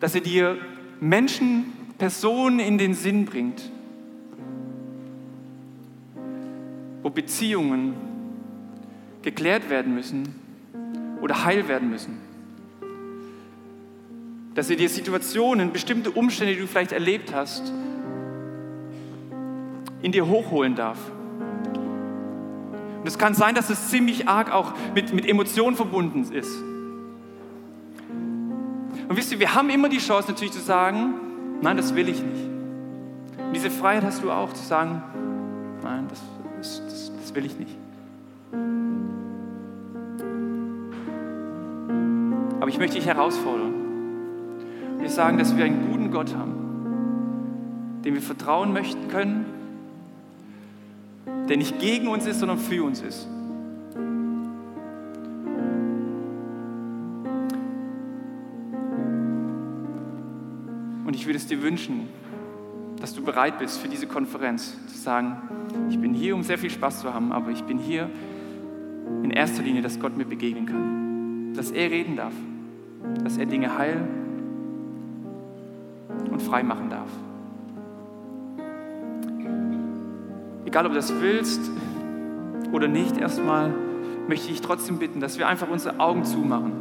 Dass 0.00 0.14
er 0.14 0.20
dir 0.20 0.58
Menschen, 1.00 1.72
Personen 1.98 2.60
in 2.60 2.78
den 2.78 2.94
Sinn 2.94 3.24
bringt, 3.24 3.70
wo 7.02 7.10
Beziehungen 7.10 7.94
geklärt 9.22 9.70
werden 9.70 9.94
müssen 9.94 10.34
oder 11.20 11.44
heil 11.44 11.68
werden 11.68 11.90
müssen. 11.90 12.18
Dass 14.54 14.70
er 14.70 14.76
dir 14.76 14.88
Situationen, 14.88 15.72
bestimmte 15.72 16.10
Umstände, 16.10 16.54
die 16.54 16.60
du 16.60 16.66
vielleicht 16.66 16.92
erlebt 16.92 17.34
hast, 17.34 17.72
in 20.02 20.12
dir 20.12 20.26
hochholen 20.26 20.74
darf. 20.74 20.98
Und 23.00 23.06
es 23.06 23.18
kann 23.18 23.34
sein, 23.34 23.54
dass 23.54 23.70
es 23.70 23.88
ziemlich 23.88 24.28
arg 24.28 24.52
auch 24.52 24.72
mit, 24.94 25.12
mit 25.12 25.26
Emotionen 25.28 25.76
verbunden 25.76 26.32
ist. 26.32 26.56
Und 29.08 29.16
wisst 29.16 29.32
ihr, 29.32 29.38
wir 29.38 29.54
haben 29.54 29.70
immer 29.70 29.88
die 29.88 29.98
Chance 29.98 30.30
natürlich 30.30 30.52
zu 30.52 30.60
sagen, 30.60 31.14
nein, 31.60 31.76
das 31.76 31.94
will 31.94 32.08
ich 32.08 32.22
nicht. 32.22 32.44
Und 33.38 33.54
diese 33.54 33.70
Freiheit 33.70 34.04
hast 34.04 34.22
du 34.22 34.30
auch 34.30 34.52
zu 34.52 34.64
sagen, 34.64 35.02
nein, 35.82 36.06
das, 36.08 36.20
das, 36.58 36.82
das, 36.84 37.12
das 37.20 37.34
will 37.34 37.44
ich 37.44 37.58
nicht. 37.58 37.76
Aber 42.60 42.68
ich 42.68 42.78
möchte 42.78 42.96
dich 42.96 43.06
herausfordern 43.06 43.86
dir 45.06 45.12
sagen, 45.12 45.38
dass 45.38 45.56
wir 45.56 45.64
einen 45.64 45.90
guten 45.90 46.10
Gott 46.10 46.34
haben, 46.34 48.02
dem 48.04 48.14
wir 48.14 48.22
vertrauen 48.22 48.72
möchten 48.72 49.08
können, 49.08 49.46
der 51.48 51.56
nicht 51.56 51.78
gegen 51.78 52.08
uns 52.08 52.26
ist, 52.26 52.40
sondern 52.40 52.58
für 52.58 52.82
uns 52.84 53.00
ist. 53.02 53.28
Ich 61.16 61.24
würde 61.24 61.38
es 61.38 61.46
dir 61.46 61.62
wünschen, 61.62 62.08
dass 63.00 63.14
du 63.14 63.22
bereit 63.22 63.58
bist 63.58 63.78
für 63.78 63.88
diese 63.88 64.06
Konferenz, 64.06 64.76
zu 64.86 64.98
sagen, 64.98 65.38
ich 65.88 65.98
bin 65.98 66.12
hier, 66.12 66.34
um 66.34 66.42
sehr 66.42 66.58
viel 66.58 66.68
Spaß 66.68 67.00
zu 67.00 67.14
haben, 67.14 67.32
aber 67.32 67.50
ich 67.50 67.62
bin 67.62 67.78
hier 67.78 68.10
in 69.22 69.30
erster 69.30 69.62
Linie, 69.62 69.80
dass 69.80 69.98
Gott 69.98 70.14
mir 70.14 70.26
begegnen 70.26 70.66
kann, 70.66 71.54
dass 71.54 71.70
er 71.70 71.90
reden 71.90 72.16
darf, 72.16 72.34
dass 73.24 73.38
er 73.38 73.46
Dinge 73.46 73.78
heilen 73.78 74.06
und 76.30 76.42
frei 76.42 76.62
machen 76.62 76.90
darf. 76.90 77.08
Egal, 80.66 80.84
ob 80.84 80.92
du 80.92 80.96
das 80.96 81.18
willst 81.22 81.62
oder 82.72 82.88
nicht, 82.88 83.16
erstmal 83.16 83.72
möchte 84.28 84.52
ich 84.52 84.60
trotzdem 84.60 84.98
bitten, 84.98 85.20
dass 85.20 85.38
wir 85.38 85.48
einfach 85.48 85.70
unsere 85.70 85.98
Augen 85.98 86.24
zumachen 86.24 86.72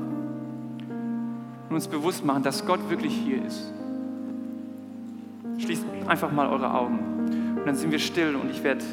und 1.69 1.75
uns 1.75 1.87
bewusst 1.87 2.25
machen, 2.25 2.43
dass 2.43 2.65
Gott 2.65 2.89
wirklich 2.89 3.15
hier 3.15 3.45
ist. 3.45 3.71
Einfach 6.07 6.31
mal 6.31 6.47
eure 6.47 6.73
Augen 6.73 6.99
und 7.57 7.65
dann 7.65 7.75
sind 7.75 7.91
wir 7.91 7.99
still 7.99 8.35
und 8.35 8.51
ich 8.51 8.63
werde, 8.63 8.83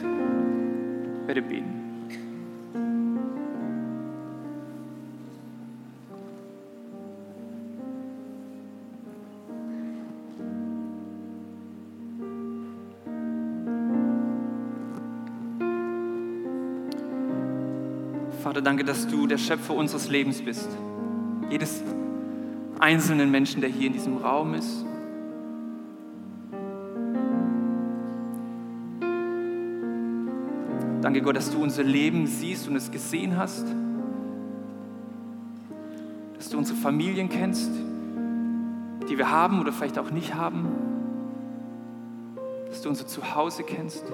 werde 1.27 1.43
beten. 1.43 1.83
Vater, 18.43 18.63
danke, 18.63 18.85
dass 18.85 19.07
du 19.07 19.27
der 19.27 19.39
Schöpfer 19.39 19.75
unseres 19.75 20.09
Lebens 20.09 20.43
bist. 20.43 20.69
Jedes 21.51 21.83
einzelnen 22.81 23.31
Menschen, 23.31 23.61
der 23.61 23.71
hier 23.71 23.87
in 23.87 23.93
diesem 23.93 24.17
Raum 24.17 24.55
ist. 24.55 24.85
Danke 31.13 31.27
Gott, 31.27 31.37
dass 31.37 31.51
du 31.51 31.63
unser 31.63 31.83
Leben 31.83 32.27
siehst 32.27 32.67
und 32.69 32.75
es 32.75 32.91
gesehen 32.91 33.37
hast. 33.37 33.67
Dass 36.39 36.49
du 36.49 36.57
unsere 36.57 36.79
Familien 36.79 37.29
kennst, 37.29 37.71
die 39.11 39.19
wir 39.19 39.31
haben 39.31 39.61
oder 39.61 39.75
vielleicht 39.75 39.99
auch 39.99 40.11
nicht 40.11 40.35
haben. 40.35 40.69
Dass 42.67 42.81
du 42.81 42.89
unser 42.89 43.07
Zuhause 43.07 43.63
kennst. 43.63 44.05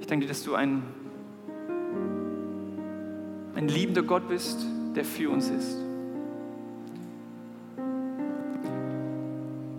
Ich 0.00 0.06
danke 0.06 0.24
dir, 0.24 0.28
dass 0.28 0.44
du 0.44 0.54
ein, 0.54 0.82
ein 3.54 3.68
liebender 3.68 4.02
Gott 4.02 4.28
bist, 4.28 4.64
der 4.96 5.04
für 5.04 5.28
uns 5.28 5.50
ist. 5.50 5.76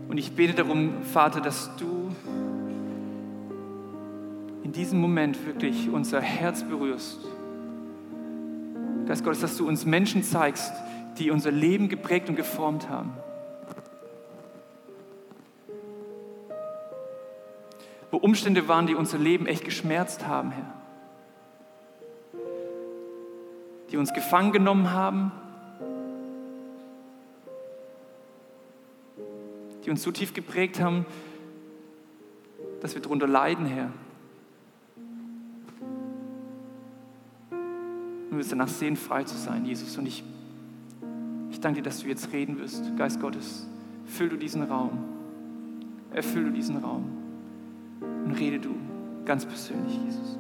Und 0.08 0.20
ich 0.20 0.34
bete 0.34 0.54
darum, 0.54 1.02
Vater, 1.02 1.42
dass 1.42 1.76
du 1.78 1.96
diesem 4.76 5.00
Moment 5.00 5.46
wirklich 5.46 5.90
unser 5.90 6.22
Herz 6.22 6.64
berührst. 6.64 7.20
Geist 9.06 9.24
Gottes, 9.24 9.42
dass 9.42 9.58
du 9.58 9.68
uns 9.68 9.86
Menschen 9.86 10.24
zeigst, 10.24 10.74
die 11.18 11.32
unser 11.32 11.52
Leben 11.52 11.90
geprägt 11.90 12.28
und 12.28 12.36
geformt 12.36 12.90
haben. 12.90 13.14
Wo 18.12 18.18
Umstände 18.18 18.68
waren, 18.68 18.88
die 18.88 18.96
unser 18.96 19.18
Leben 19.18 19.46
echt 19.46 19.64
geschmerzt 19.64 20.28
haben, 20.28 20.52
Herr. 20.52 20.74
Die 23.92 23.98
uns 23.98 24.14
gefangen 24.14 24.52
genommen 24.52 24.92
haben, 24.92 25.32
die 29.86 29.90
uns 29.90 30.02
so 30.02 30.12
tief 30.12 30.34
geprägt 30.34 30.82
haben, 30.82 31.06
dass 32.82 32.96
wir 32.96 33.02
darunter 33.02 33.28
leiden, 33.28 33.66
Herr. 33.68 33.92
Und 38.26 38.32
wir 38.32 38.38
uns 38.38 38.50
danach 38.50 38.68
sehen, 38.68 38.96
frei 38.96 39.24
zu 39.24 39.38
sein, 39.38 39.66
Jesus. 39.66 39.98
Und 39.98 40.08
ich, 40.08 40.24
ich 41.52 41.60
danke 41.60 41.82
dir, 41.82 41.84
dass 41.84 42.00
du 42.00 42.08
jetzt 42.08 42.32
reden 42.34 42.58
wirst, 42.60 42.96
Geist 42.98 43.20
Gottes. 43.20 43.68
Füll 44.06 44.30
du 44.30 44.38
diesen 44.38 44.64
Raum. 44.64 44.92
Erfüll 46.12 46.46
du 46.46 46.52
diesen 46.52 46.78
Raum. 46.78 47.06
Und 48.26 48.32
rede 48.34 48.60
du 48.60 48.76
ganz 49.26 49.46
persönlich, 49.46 49.98
Jesus. 50.06 50.38